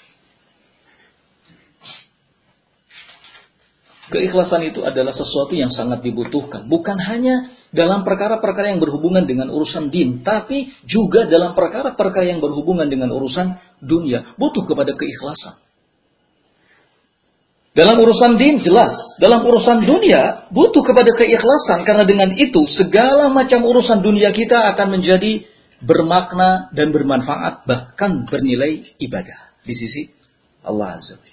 Keikhlasan 4.11 4.67
itu 4.67 4.83
adalah 4.83 5.15
sesuatu 5.15 5.55
yang 5.55 5.71
sangat 5.71 6.03
dibutuhkan. 6.03 6.67
Bukan 6.67 6.99
hanya 6.99 7.51
dalam 7.71 8.03
perkara-perkara 8.03 8.75
yang 8.75 8.83
berhubungan 8.83 9.23
dengan 9.23 9.47
urusan 9.47 9.87
din. 9.87 10.19
Tapi 10.19 10.67
juga 10.83 11.27
dalam 11.31 11.55
perkara-perkara 11.55 12.27
yang 12.27 12.43
berhubungan 12.43 12.91
dengan 12.91 13.07
urusan 13.15 13.55
dunia. 13.79 14.35
Butuh 14.35 14.67
kepada 14.67 14.91
keikhlasan. 14.99 15.63
Dalam 17.71 17.95
urusan 18.03 18.35
din 18.35 18.59
jelas. 18.59 18.91
Dalam 19.15 19.47
urusan 19.47 19.87
dunia 19.87 20.51
butuh 20.51 20.83
kepada 20.83 21.15
keikhlasan. 21.15 21.87
Karena 21.87 22.03
dengan 22.03 22.35
itu 22.35 22.67
segala 22.67 23.31
macam 23.31 23.63
urusan 23.63 24.03
dunia 24.03 24.35
kita 24.35 24.75
akan 24.75 24.99
menjadi 24.99 25.47
bermakna 25.81 26.69
dan 26.71 26.93
bermanfaat 26.93 27.65
bahkan 27.65 28.29
bernilai 28.29 28.85
ibadah 29.01 29.57
di 29.65 29.73
sisi 29.73 30.13
Allah 30.61 30.97
Azza 30.97 31.17
wa 31.17 31.29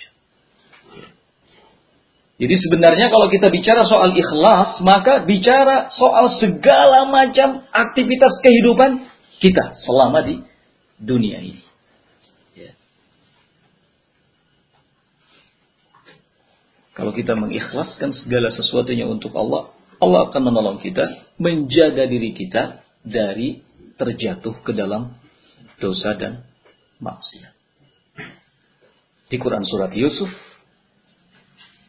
Jadi 2.38 2.54
sebenarnya 2.54 3.10
kalau 3.10 3.26
kita 3.26 3.50
bicara 3.50 3.82
soal 3.82 4.14
ikhlas, 4.14 4.78
maka 4.86 5.26
bicara 5.26 5.90
soal 5.90 6.30
segala 6.38 7.10
macam 7.10 7.66
aktivitas 7.74 8.38
kehidupan 8.46 9.10
kita 9.42 9.74
selama 9.74 10.22
di 10.22 10.38
dunia 11.02 11.42
ini. 11.42 11.66
Ya. 12.54 12.78
Kalau 16.94 17.10
kita 17.10 17.34
mengikhlaskan 17.34 18.14
segala 18.14 18.54
sesuatunya 18.54 19.10
untuk 19.10 19.34
Allah, 19.34 19.74
Allah 19.98 20.30
akan 20.30 20.42
menolong 20.46 20.78
kita 20.78 21.34
menjaga 21.42 22.06
diri 22.06 22.38
kita 22.38 22.86
dari 23.02 23.66
terjatuh 23.98 24.54
ke 24.62 24.72
dalam 24.72 25.18
dosa 25.82 26.14
dan 26.14 26.46
maksiat. 27.02 27.54
Di 29.28 29.36
Quran 29.36 29.66
surat 29.68 29.92
Yusuf 29.92 30.30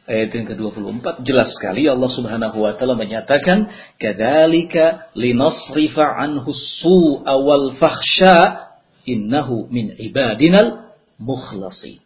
ayat 0.09 0.33
yang 0.33 0.49
ke-24 0.49 1.21
jelas 1.21 1.53
sekali 1.53 1.85
Allah 1.85 2.09
Subhanahu 2.09 2.57
wa 2.65 2.73
taala 2.75 2.97
menyatakan 2.97 3.69
kadzalika 4.01 5.13
linasrifa 5.13 6.03
anhu 6.19 6.49
su'a 6.51 7.33
wal 7.39 7.77
fahsya 7.77 8.73
innahu 9.05 9.69
min 9.69 9.93
ibadinal 9.95 10.91
mukhlasin. 11.21 12.01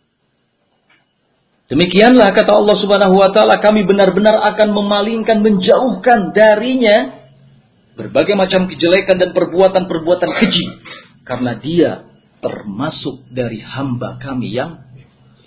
Demikianlah 1.71 2.35
kata 2.35 2.51
Allah 2.53 2.77
Subhanahu 2.77 3.15
wa 3.17 3.31
taala 3.31 3.57
kami 3.57 3.87
benar-benar 3.87 4.35
akan 4.53 4.69
memalingkan 4.75 5.41
menjauhkan 5.41 6.35
darinya 6.35 7.22
berbagai 7.93 8.33
macam 8.33 8.65
kejelekan 8.65 9.21
dan 9.21 9.29
perbuatan-perbuatan 9.31 10.31
keji 10.41 10.65
karena 11.23 11.57
dia 11.57 11.91
termasuk 12.43 13.23
dari 13.31 13.63
hamba 13.63 14.19
kami 14.19 14.51
yang 14.51 14.83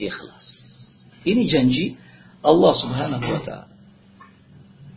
ikhlas. 0.01 0.47
Ini 1.27 1.43
janji 1.51 1.99
Allah 2.41 2.73
Subhanahu 2.79 3.27
wa 3.27 3.41
taala. 3.43 3.69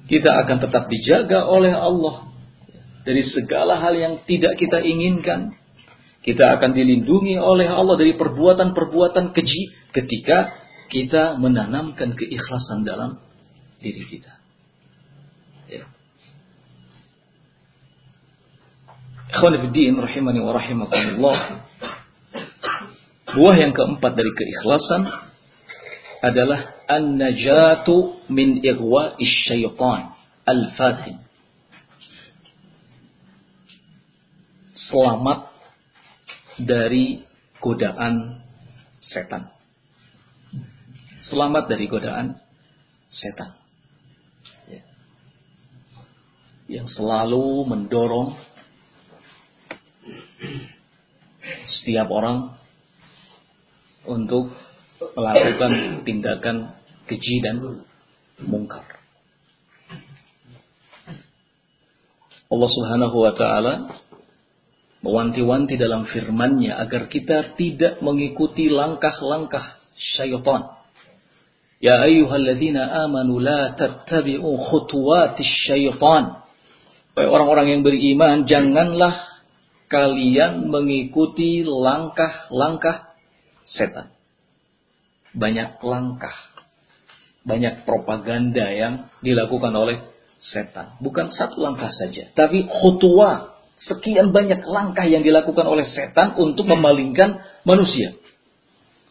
Kita 0.10 0.32
akan 0.46 0.58
tetap 0.58 0.90
dijaga 0.90 1.46
oleh 1.46 1.74
Allah 1.74 2.30
dari 3.06 3.22
segala 3.26 3.78
hal 3.78 3.94
yang 3.94 4.14
tidak 4.26 4.58
kita 4.58 4.82
inginkan. 4.82 5.54
Kita 6.20 6.60
akan 6.60 6.76
dilindungi 6.76 7.38
oleh 7.40 7.70
Allah 7.70 7.96
dari 7.96 8.14
perbuatan-perbuatan 8.18 9.32
keji 9.34 9.94
ketika 9.96 10.52
kita 10.90 11.38
menanamkan 11.38 12.18
keikhlasan 12.18 12.84
dalam 12.84 13.22
diri 13.80 14.04
kita. 14.10 14.39
Ikhwanifiddin 19.30 19.94
rahimani 19.94 20.42
wa 20.42 20.58
rahimakumullah. 20.58 21.40
Buah 23.30 23.56
yang 23.62 23.78
keempat 23.78 24.18
dari 24.18 24.34
keikhlasan 24.34 25.06
adalah 26.26 26.82
an-najatu 26.90 28.26
min 28.34 28.66
ighwa 28.66 29.14
syaitan 29.22 30.18
al-fatin. 30.50 31.22
Selamat 34.74 35.54
dari 36.58 37.22
godaan 37.62 38.42
setan. 38.98 39.54
Selamat 41.22 41.70
dari 41.70 41.86
godaan 41.86 42.34
setan. 43.14 43.54
Ya. 44.66 44.82
Yang 46.82 46.98
selalu 46.98 47.70
mendorong 47.70 48.49
setiap 51.70 52.10
orang 52.12 52.58
untuk 54.06 54.52
melakukan 55.16 56.04
tindakan 56.04 56.76
keji 57.08 57.42
dan 57.42 57.86
mungkar. 58.44 58.86
Allah 62.50 62.70
Subhanahu 62.74 63.18
wa 63.22 63.34
taala 63.38 63.74
mewanti-wanti 65.06 65.78
dalam 65.78 66.10
firman-Nya 66.10 66.82
agar 66.82 67.08
kita 67.08 67.54
tidak 67.56 68.02
mengikuti 68.02 68.68
langkah-langkah 68.68 69.80
syaitan. 69.96 70.76
Ya 71.80 72.04
ayyuhalladzina 72.04 73.08
amanu 73.08 73.40
la 73.40 73.78
tattabi'u 73.78 74.50
khutuwatis 74.68 75.48
syaitan. 75.70 76.44
Wahai 77.16 77.28
orang-orang 77.30 77.68
yang 77.78 77.82
beriman, 77.86 78.50
janganlah 78.50 79.29
kalian 79.90 80.70
mengikuti 80.70 81.66
langkah-langkah 81.66 83.10
setan. 83.66 84.14
Banyak 85.34 85.82
langkah, 85.82 86.34
banyak 87.44 87.84
propaganda 87.84 88.70
yang 88.70 89.10
dilakukan 89.26 89.74
oleh 89.74 90.06
setan. 90.42 90.98
Bukan 91.02 91.34
satu 91.34 91.58
langkah 91.60 91.90
saja, 91.90 92.30
tapi 92.38 92.66
khutwa, 92.70 93.58
sekian 93.82 94.30
banyak 94.30 94.62
langkah 94.66 95.06
yang 95.06 95.26
dilakukan 95.26 95.66
oleh 95.66 95.86
setan 95.90 96.38
untuk 96.38 96.70
memalingkan 96.70 97.42
manusia. 97.66 98.14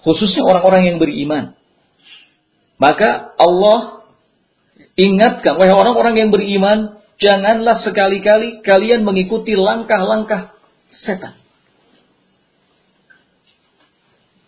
Khususnya 0.03 0.47
orang-orang 0.47 0.95
yang 0.95 0.99
beriman. 1.03 1.59
Maka 2.79 3.35
Allah 3.35 4.07
ingatkan, 4.95 5.59
wahai 5.59 5.75
orang-orang 5.75 6.15
yang 6.15 6.31
beriman, 6.31 7.03
janganlah 7.19 7.83
sekali-kali 7.83 8.63
kalian 8.63 9.03
mengikuti 9.03 9.59
langkah-langkah 9.59 10.58
setan. 10.93 11.37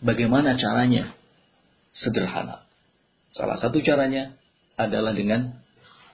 Bagaimana 0.00 0.56
caranya? 0.56 1.12
Sederhana. 1.92 2.64
Salah 3.30 3.60
satu 3.60 3.84
caranya 3.84 4.34
adalah 4.80 5.12
dengan 5.12 5.60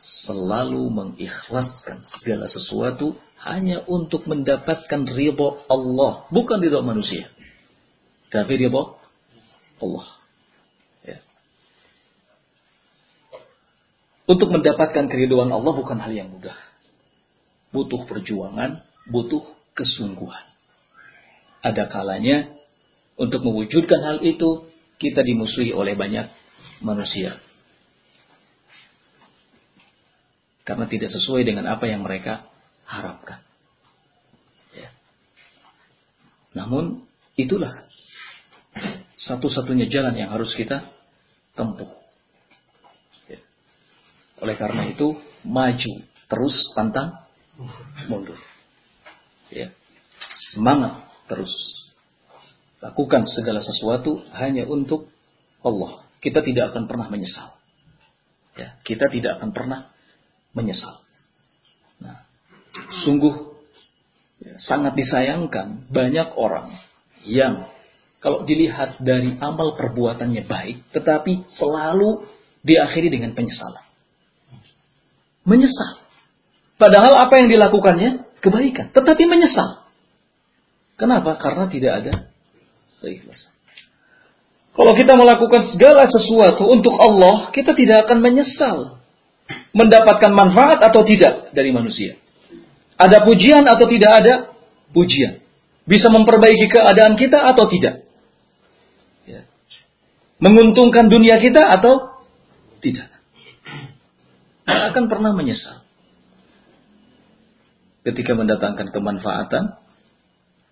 selalu 0.02 0.90
mengikhlaskan 0.92 2.04
segala 2.20 2.50
sesuatu 2.50 3.16
hanya 3.46 3.86
untuk 3.86 4.26
mendapatkan 4.26 5.06
ridho 5.06 5.62
Allah, 5.70 6.26
bukan 6.34 6.58
ridho 6.60 6.82
manusia. 6.82 7.30
Tapi 8.28 8.52
ridho 8.58 8.98
Allah. 9.78 10.06
Ya. 11.06 11.18
Untuk 14.26 14.50
mendapatkan 14.50 15.06
keriduan 15.06 15.48
Allah 15.54 15.72
bukan 15.72 16.02
hal 16.02 16.10
yang 16.10 16.34
mudah. 16.34 16.58
Butuh 17.70 18.02
perjuangan, 18.08 18.82
butuh 19.08 19.55
kesungguhan. 19.76 20.48
Ada 21.60 21.86
kalanya 21.92 22.48
untuk 23.20 23.44
mewujudkan 23.44 24.00
hal 24.00 24.18
itu 24.24 24.72
kita 24.96 25.20
dimusuhi 25.20 25.76
oleh 25.76 25.92
banyak 25.92 26.32
manusia. 26.80 27.36
Karena 30.66 30.88
tidak 30.90 31.12
sesuai 31.14 31.46
dengan 31.46 31.70
apa 31.70 31.86
yang 31.86 32.02
mereka 32.02 32.48
harapkan. 32.88 33.38
Ya. 34.74 34.90
Namun 36.58 37.06
itulah 37.38 37.86
satu-satunya 39.14 39.86
jalan 39.86 40.18
yang 40.18 40.34
harus 40.34 40.50
kita 40.58 40.90
tempuh. 41.54 41.86
Ya. 43.30 43.38
Oleh 44.42 44.58
karena 44.58 44.90
itu 44.90 45.22
maju 45.46 45.92
terus 46.26 46.56
pantang 46.74 47.14
mundur. 48.10 48.38
Ya. 49.52 49.70
Semangat 50.54 51.06
terus. 51.30 51.52
Lakukan 52.82 53.24
segala 53.26 53.64
sesuatu 53.64 54.22
hanya 54.36 54.68
untuk 54.68 55.10
Allah. 55.64 56.06
Kita 56.22 56.42
tidak 56.42 56.74
akan 56.74 56.86
pernah 56.86 57.06
menyesal. 57.08 57.56
Ya, 58.56 58.80
kita 58.82 59.12
tidak 59.12 59.40
akan 59.40 59.52
pernah 59.52 59.92
menyesal. 60.56 61.04
Nah, 62.00 62.24
sungguh 63.04 63.52
ya, 64.40 64.56
sangat 64.64 64.96
disayangkan 64.96 65.92
banyak 65.92 66.32
orang 66.40 66.72
yang 67.28 67.68
kalau 68.26 68.42
dilihat 68.48 68.98
dari 68.98 69.36
amal 69.38 69.76
perbuatannya 69.76 70.48
baik, 70.48 70.90
tetapi 70.90 71.46
selalu 71.52 72.26
diakhiri 72.64 73.12
dengan 73.12 73.36
penyesalan. 73.36 73.84
Menyesal. 75.46 76.02
Padahal 76.80 77.22
apa 77.22 77.38
yang 77.38 77.48
dilakukannya 77.52 78.25
kebaikan, 78.40 78.92
tetapi 78.92 79.24
menyesal. 79.28 79.86
Kenapa? 80.96 81.36
Karena 81.36 81.68
tidak 81.68 81.92
ada 82.02 82.12
keikhlasan. 83.04 83.52
Kalau 84.76 84.92
kita 84.92 85.16
melakukan 85.16 85.64
segala 85.72 86.04
sesuatu 86.04 86.68
untuk 86.68 87.00
Allah, 87.00 87.48
kita 87.52 87.72
tidak 87.72 88.08
akan 88.08 88.20
menyesal 88.20 89.00
mendapatkan 89.72 90.32
manfaat 90.32 90.82
atau 90.84 91.00
tidak 91.06 91.54
dari 91.56 91.72
manusia. 91.72 92.18
Ada 92.96 93.24
pujian 93.24 93.64
atau 93.64 93.86
tidak 93.88 94.12
ada 94.24 94.34
pujian. 94.90 95.40
Bisa 95.86 96.10
memperbaiki 96.10 96.66
keadaan 96.66 97.14
kita 97.14 97.38
atau 97.54 97.64
tidak. 97.70 98.02
Ya. 99.28 99.46
Menguntungkan 100.42 101.06
dunia 101.06 101.38
kita 101.38 101.62
atau 101.62 102.24
tidak. 102.82 103.08
Tidak 104.66 104.84
akan 104.92 105.06
pernah 105.06 105.30
menyesal. 105.30 105.85
Ketika 108.06 108.38
mendatangkan 108.38 108.94
kemanfaatan, 108.94 109.82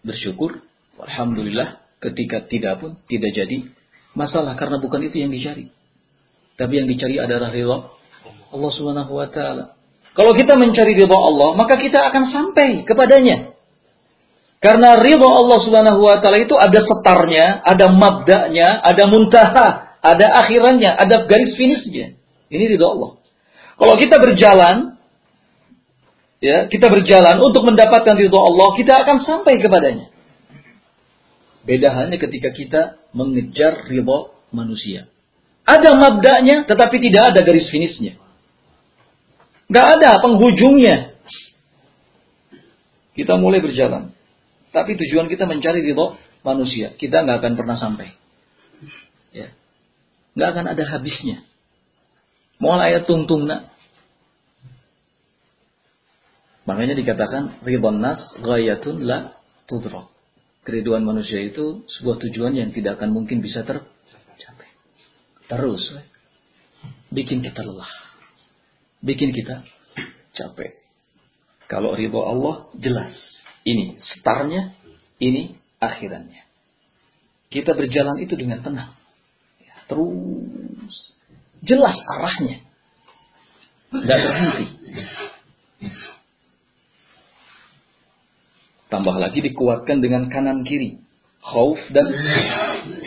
bersyukur. 0.07 0.63
Alhamdulillah, 0.95 1.83
ketika 1.99 2.47
tidak 2.47 2.79
pun 2.79 2.95
tidak 3.11 3.35
jadi 3.35 3.67
masalah 4.15 4.55
karena 4.55 4.79
bukan 4.79 5.03
itu 5.03 5.19
yang 5.19 5.35
dicari. 5.35 5.75
Tapi 6.55 6.73
yang 6.79 6.87
dicari 6.87 7.19
adalah 7.19 7.51
ridha 7.51 7.91
Allah 8.55 8.71
Subhanahu 8.71 9.13
wa 9.19 9.27
taala. 9.27 9.75
Kalau 10.15 10.31
kita 10.39 10.55
mencari 10.55 10.95
ridha 10.95 11.19
Allah, 11.19 11.59
maka 11.59 11.75
kita 11.75 11.99
akan 12.15 12.31
sampai 12.31 12.87
kepadanya. 12.87 13.51
Karena 14.63 14.95
ridha 15.03 15.27
Allah 15.27 15.59
Subhanahu 15.59 16.01
wa 16.07 16.23
taala 16.23 16.39
itu 16.39 16.55
ada 16.55 16.79
setarnya, 16.79 17.67
ada 17.67 17.91
mabda'nya, 17.91 18.79
ada 18.87 19.05
muntaha, 19.11 19.99
ada 19.99 20.27
akhirannya, 20.47 20.95
ada 20.95 21.27
garis 21.27 21.59
finishnya. 21.59 22.15
Ini 22.47 22.79
ridha 22.79 22.87
Allah. 22.87 23.19
Kalau 23.75 23.95
kita 23.99 24.23
berjalan 24.23 24.94
ya, 26.45 26.59
kita 26.69 26.93
berjalan 26.93 27.41
untuk 27.41 27.65
mendapatkan 27.65 28.13
ridha 28.21 28.37
Allah, 28.37 28.69
kita 28.77 28.93
akan 29.01 29.17
sampai 29.25 29.57
kepadanya. 29.65 30.13
Beda 31.65 31.97
halnya 31.97 32.21
ketika 32.21 32.53
kita 32.53 33.01
mengejar 33.17 33.89
ridha 33.89 34.29
manusia. 34.53 35.09
Ada 35.65 35.97
mabda'nya, 35.97 36.69
tetapi 36.69 37.01
tidak 37.01 37.33
ada 37.33 37.41
garis 37.41 37.73
finishnya. 37.73 38.21
Gak 39.73 39.87
ada 39.97 40.21
penghujungnya. 40.21 41.17
Kita 43.17 43.41
mulai 43.41 43.65
berjalan. 43.65 44.13
Tapi 44.75 44.99
tujuan 44.99 45.31
kita 45.31 45.47
mencari 45.47 45.81
ridho 45.81 46.19
manusia. 46.43 46.93
Kita 46.99 47.23
nggak 47.23 47.39
akan 47.41 47.53
pernah 47.55 47.79
sampai. 47.79 48.11
Ya. 49.31 49.55
Nggak 50.35 50.49
akan 50.51 50.65
ada 50.75 50.85
habisnya. 50.85 51.47
Mulai 52.59 52.95
ayat 52.95 53.07
tungtung 53.07 53.47
nak. 53.47 53.74
Makanya 56.65 56.97
dikatakan 56.97 57.61
ridhon 57.65 58.01
nas 58.01 58.21
ghayatun 58.41 59.05
la 59.05 59.37
tudro. 59.69 60.09
Keriduan 60.65 61.05
manusia 61.05 61.45
itu 61.45 61.85
sebuah 61.85 62.17
tujuan 62.25 62.57
yang 62.57 62.73
tidak 62.73 62.97
akan 62.97 63.13
mungkin 63.13 63.45
bisa 63.45 63.69
tercapai. 63.69 64.69
Terus 65.45 65.93
bikin 67.13 67.45
kita 67.45 67.61
lelah 67.61 68.15
bikin 69.05 69.37
kita 69.37 69.61
capek. 70.33 70.81
Kalau 71.69 71.93
ridho 71.93 72.25
Allah 72.25 72.73
jelas. 72.81 73.13
Ini 73.65 74.01
startnya, 74.01 74.77
ini 75.21 75.57
akhirannya. 75.81 76.43
Kita 77.49 77.73
berjalan 77.73 78.21
itu 78.21 78.35
dengan 78.37 78.61
tenang. 78.61 78.93
Ya, 79.61 79.77
terus 79.89 80.97
jelas 81.65 81.97
arahnya. 81.97 82.61
Tidak 83.95 84.19
berhenti. 84.21 84.67
Tambah 88.95 89.19
lagi 89.19 89.43
dikuatkan 89.43 89.99
dengan 89.99 90.31
kanan 90.31 90.63
kiri. 90.63 91.03
Khauf 91.43 91.83
dan 91.91 92.15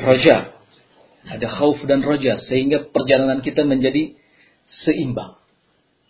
roja. 0.04 0.52
Ada 1.24 1.48
khauf 1.48 1.80
dan 1.88 2.04
roja. 2.04 2.36
Sehingga 2.36 2.92
perjalanan 2.92 3.40
kita 3.40 3.64
menjadi 3.64 4.20
seimbang. 4.68 5.40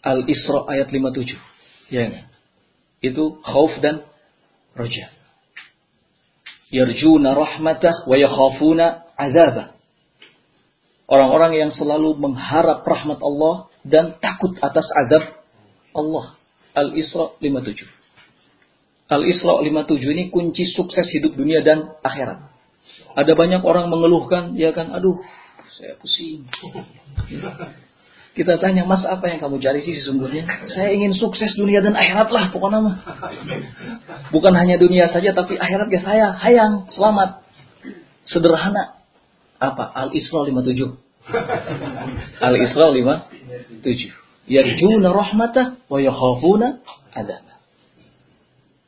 Al-Isra 0.02 0.66
ayat 0.74 0.90
57. 0.90 1.94
Ya. 1.94 2.26
Itu 3.06 3.38
khauf 3.46 3.78
dan 3.78 4.02
roja. 4.74 5.14
Yarjuna 6.74 7.38
rahmatah 7.38 8.10
wa 8.10 8.18
yakhafuna 8.18 9.06
azabah. 9.14 9.78
Orang-orang 11.06 11.54
yang 11.54 11.70
selalu 11.70 12.18
mengharap 12.18 12.82
rahmat 12.82 13.22
Allah 13.22 13.70
dan 13.86 14.18
takut 14.18 14.58
atas 14.58 14.90
azab 15.06 15.38
Allah. 15.94 16.34
Al-Isra 16.74 17.38
57. 17.38 17.97
Al-Isra 19.08 19.64
57 19.64 20.04
ini 20.12 20.24
kunci 20.28 20.68
sukses 20.68 21.08
hidup 21.16 21.40
dunia 21.40 21.64
dan 21.64 21.96
akhirat. 22.04 22.44
Ada 23.16 23.34
banyak 23.34 23.64
orang 23.64 23.88
mengeluhkan, 23.88 24.54
ya 24.60 24.76
kan, 24.76 24.92
aduh, 24.92 25.18
saya 25.72 25.96
pusing. 25.98 26.44
Kita 28.38 28.62
tanya, 28.62 28.86
mas 28.86 29.02
apa 29.02 29.34
yang 29.34 29.42
kamu 29.42 29.58
cari 29.58 29.82
sih 29.82 29.98
sesungguhnya? 29.98 30.46
Saya 30.70 30.94
ingin 30.94 31.18
sukses 31.18 31.58
dunia 31.58 31.82
dan 31.82 31.98
akhirat 31.98 32.30
lah 32.30 32.54
pokoknya 32.54 32.80
mah. 32.86 32.98
Bukan 34.30 34.54
hanya 34.54 34.78
dunia 34.78 35.10
saja, 35.10 35.34
tapi 35.34 35.58
akhirat 35.58 35.90
ya 35.90 36.02
saya. 36.04 36.28
Hayang, 36.38 36.86
selamat. 36.94 37.42
Sederhana. 38.30 39.02
Apa? 39.58 39.90
Al-Isra 39.90 40.46
57. 40.46 40.94
Al-Isra 42.38 42.94
57. 42.94 44.14
Yarjuna 44.46 45.10
rahmatah 45.10 45.82
wa 45.90 45.98
yakhafuna 45.98 46.78
adab. 47.18 47.57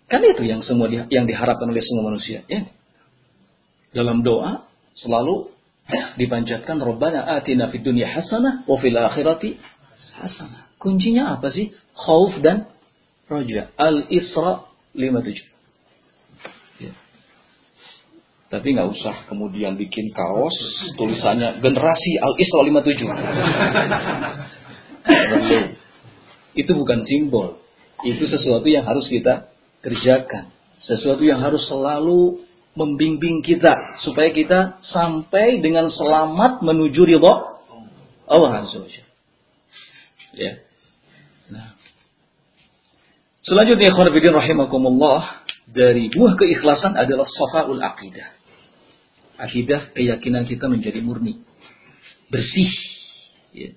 Kan 0.10 0.26
itu 0.26 0.42
yang 0.42 0.66
semua 0.66 0.90
di, 0.90 0.98
yang 1.14 1.30
diharapkan 1.30 1.70
oleh 1.70 1.86
semua 1.86 2.10
manusia. 2.10 2.42
Ya. 2.50 2.66
Dalam 3.94 4.26
doa 4.26 4.66
selalu 4.98 5.54
dipanjatkan 6.18 6.82
Rabbana 6.82 7.26
atina 7.38 7.70
fid 7.70 7.86
dunya 7.86 8.10
hasanah 8.10 8.66
wa 8.66 8.78
fil 8.82 8.98
akhirati 8.98 9.62
hasanah. 10.18 10.66
Kuncinya 10.82 11.38
apa 11.38 11.54
sih? 11.54 11.70
Khauf 11.94 12.42
dan 12.42 12.66
roja. 13.30 13.70
Al-Isra 13.78 14.66
57. 14.98 15.46
Ya. 16.82 16.94
Tapi 18.50 18.68
nggak 18.74 18.90
usah 18.90 19.30
kemudian 19.30 19.78
bikin 19.78 20.10
kaos 20.10 20.58
tulisannya 20.98 21.62
generasi 21.62 22.18
Al-Isra 22.18 22.66
57. 22.66 23.06
Itu 26.66 26.72
bukan 26.74 27.06
simbol. 27.06 27.62
Itu 28.02 28.26
sesuatu 28.26 28.66
yang 28.66 28.90
harus 28.90 29.06
kita 29.06 29.54
kerjakan. 29.84 30.52
Sesuatu 30.86 31.22
yang 31.22 31.44
harus 31.44 31.64
selalu 31.70 32.44
membimbing 32.74 33.44
kita 33.44 34.00
supaya 34.06 34.32
kita 34.32 34.80
sampai 34.86 35.60
dengan 35.60 35.92
selamat 35.92 36.64
menuju 36.64 37.02
ridho 37.04 37.34
Allah 38.30 38.64
Azza 38.64 38.86
Ya. 40.38 40.62
Nah. 41.50 41.74
Selanjutnya 43.42 43.90
ikhwan 43.90 44.14
rahimakumullah 44.14 45.42
dari 45.66 46.14
buah 46.14 46.38
keikhlasan 46.38 46.94
adalah 46.94 47.26
safaul 47.26 47.82
aqidah. 47.82 48.38
Akidah 49.42 49.96
keyakinan 49.96 50.46
kita 50.46 50.70
menjadi 50.70 51.02
murni, 51.02 51.42
bersih. 52.30 52.70
Ya. 53.58 53.74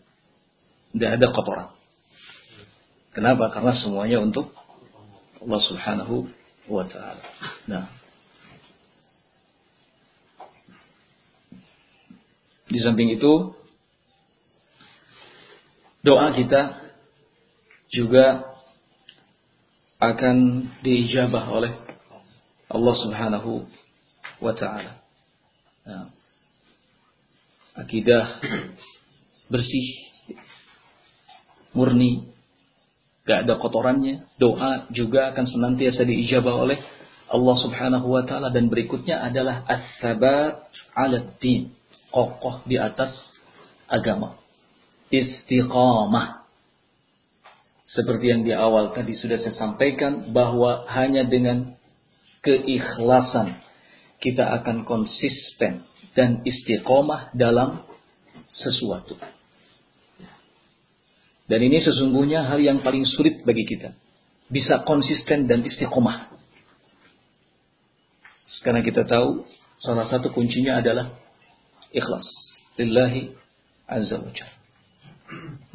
Tidak 0.93 1.11
ada 1.17 1.27
kotoran. 1.33 1.73
Kenapa? 3.17 3.49
Karena 3.49 3.73
semuanya 3.73 4.21
untuk 4.21 4.53
Allah 5.43 5.61
Subhanahu 5.67 6.31
wa 6.71 6.87
taala. 6.87 7.23
Nah, 7.67 8.03
Di 12.73 12.81
samping 12.81 13.13
itu, 13.13 13.53
doa 16.01 16.33
kita 16.33 16.81
juga 17.93 18.49
akan 20.01 20.67
diijabah 20.81 21.53
oleh 21.53 21.77
Allah 22.73 22.95
Subhanahu 22.97 23.69
wa 24.41 24.57
taala. 24.57 25.05
Nah, 25.85 26.09
akidah 27.77 28.41
bersih, 29.53 30.09
murni, 31.77 32.32
gak 33.27 33.47
ada 33.47 33.55
kotorannya. 33.59 34.27
Doa 34.39 34.91
juga 34.91 35.35
akan 35.35 35.45
senantiasa 35.47 36.07
diijabah 36.07 36.55
oleh 36.55 36.79
Allah 37.33 37.57
Subhanahu 37.65 38.13
wa 38.13 38.23
taala 38.29 38.53
dan 38.53 38.69
berikutnya 38.69 39.25
adalah 39.25 39.65
at-tabat 39.65 40.69
'ala 40.93 41.33
din 41.41 41.73
kokoh 42.13 42.61
di 42.69 42.77
atas 42.77 43.11
agama. 43.89 44.37
Istiqamah. 45.09 46.45
Seperti 47.89 48.33
yang 48.33 48.43
di 48.45 48.53
awal 48.57 48.97
tadi 48.97 49.13
sudah 49.13 49.37
saya 49.37 49.53
sampaikan 49.53 50.33
bahwa 50.33 50.89
hanya 50.89 51.29
dengan 51.29 51.77
keikhlasan 52.41 53.61
kita 54.23 54.49
akan 54.61 54.89
konsisten 54.89 55.85
dan 56.17 56.41
istiqomah 56.45 57.33
dalam 57.37 57.85
sesuatu. 58.49 59.17
Dan 61.53 61.69
ini 61.69 61.85
sesungguhnya 61.85 62.49
hal 62.49 62.65
yang 62.65 62.81
paling 62.81 63.05
sulit 63.05 63.45
bagi 63.45 63.69
kita. 63.69 63.93
Bisa 64.49 64.89
konsisten 64.89 65.45
dan 65.45 65.61
istiqomah. 65.61 66.33
Sekarang 68.49 68.81
kita 68.81 69.05
tahu 69.05 69.45
salah 69.77 70.09
satu 70.09 70.33
kuncinya 70.33 70.81
adalah 70.81 71.13
ikhlas 71.93 72.25
lillahi 72.81 73.37
azza 73.85 74.17
wa 74.25 74.33
jalla. 74.33 74.57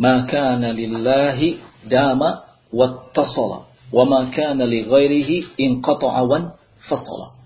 Ma 0.01 0.25
kana 0.25 0.73
lillahi 0.73 1.61
dama 1.85 2.57
wattasala 2.73 3.69
wa 3.93 4.03
ma 4.09 4.33
kana 4.33 4.65
li 4.65 4.81
ghairihi 4.81 5.61
inqata'a 5.61 6.25
wan 6.25 6.57
fasala. 6.89 7.36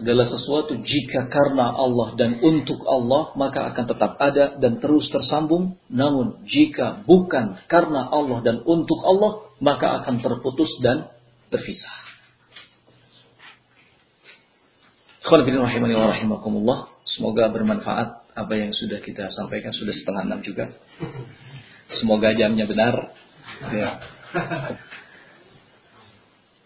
Segala 0.00 0.24
sesuatu 0.24 0.80
jika 0.80 1.28
karena 1.28 1.76
Allah 1.76 2.16
dan 2.16 2.40
untuk 2.40 2.80
Allah 2.88 3.36
maka 3.36 3.68
akan 3.68 3.84
tetap 3.84 4.16
ada 4.16 4.56
dan 4.56 4.80
terus 4.80 5.12
tersambung. 5.12 5.76
Namun 5.92 6.40
jika 6.48 7.04
bukan 7.04 7.60
karena 7.68 8.08
Allah 8.08 8.40
dan 8.40 8.64
untuk 8.64 8.96
Allah 9.04 9.44
maka 9.60 10.00
akan 10.00 10.24
terputus 10.24 10.72
dan 10.80 11.12
terpisah. 11.52 11.92
Semoga 17.04 17.52
bermanfaat 17.52 18.08
apa 18.40 18.54
yang 18.56 18.72
sudah 18.72 19.04
kita 19.04 19.28
sampaikan 19.28 19.76
sudah 19.76 19.92
setengah 19.92 20.32
enam 20.32 20.40
juga. 20.40 20.72
Semoga 21.92 22.32
jamnya 22.32 22.64
benar. 22.64 23.12
Ya. 23.68 24.00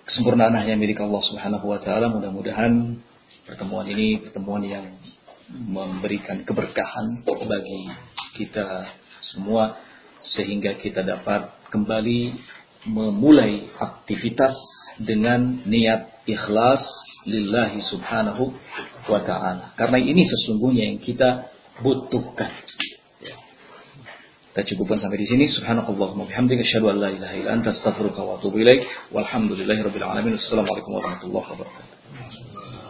Kesempurnaan 0.06 0.54
hanya 0.54 0.78
milik 0.78 1.02
Allah 1.02 1.22
Subhanahu 1.26 1.66
wa 1.66 1.82
taala. 1.82 2.14
Mudah-mudahan 2.14 3.02
pertemuan 3.44 3.86
ini 3.88 4.20
pertemuan 4.24 4.64
yang 4.64 4.86
memberikan 5.48 6.42
keberkahan 6.42 7.22
bagi 7.24 7.92
kita 8.40 8.88
semua 9.20 9.76
sehingga 10.24 10.76
kita 10.80 11.04
dapat 11.04 11.52
kembali 11.68 12.32
memulai 12.88 13.68
aktivitas 13.76 14.56
dengan 15.00 15.64
niat 15.68 16.24
ikhlas 16.24 16.80
lillahi 17.28 17.80
subhanahu 17.84 18.52
wa 19.08 19.20
ta'ala. 19.20 19.76
Karena 19.76 19.98
ini 20.00 20.24
sesungguhnya 20.24 20.92
yang 20.92 21.00
kita 21.00 21.50
butuhkan. 21.80 22.52
Kita 24.54 24.62
cukupkan 24.70 25.02
sampai 25.02 25.18
di 25.18 25.26
sini. 25.26 25.50
Subhanakallahumma 25.50 26.30
bihamdika 26.30 26.62
asyhadu 26.62 26.94
an 26.94 27.02
la 27.02 27.10
ilaha 27.10 27.34
illa 27.34 27.50
anta 27.58 27.74
astaghfiruka 27.74 28.22
wa 28.22 28.38
atubu 28.38 28.62
ilaik. 28.62 28.86
Walhamdulillahirabbil 29.10 30.06
alamin. 30.06 30.38
Wassalamualaikum 30.38 30.94
warahmatullahi 30.94 31.46
wabarakatuh. 31.58 32.83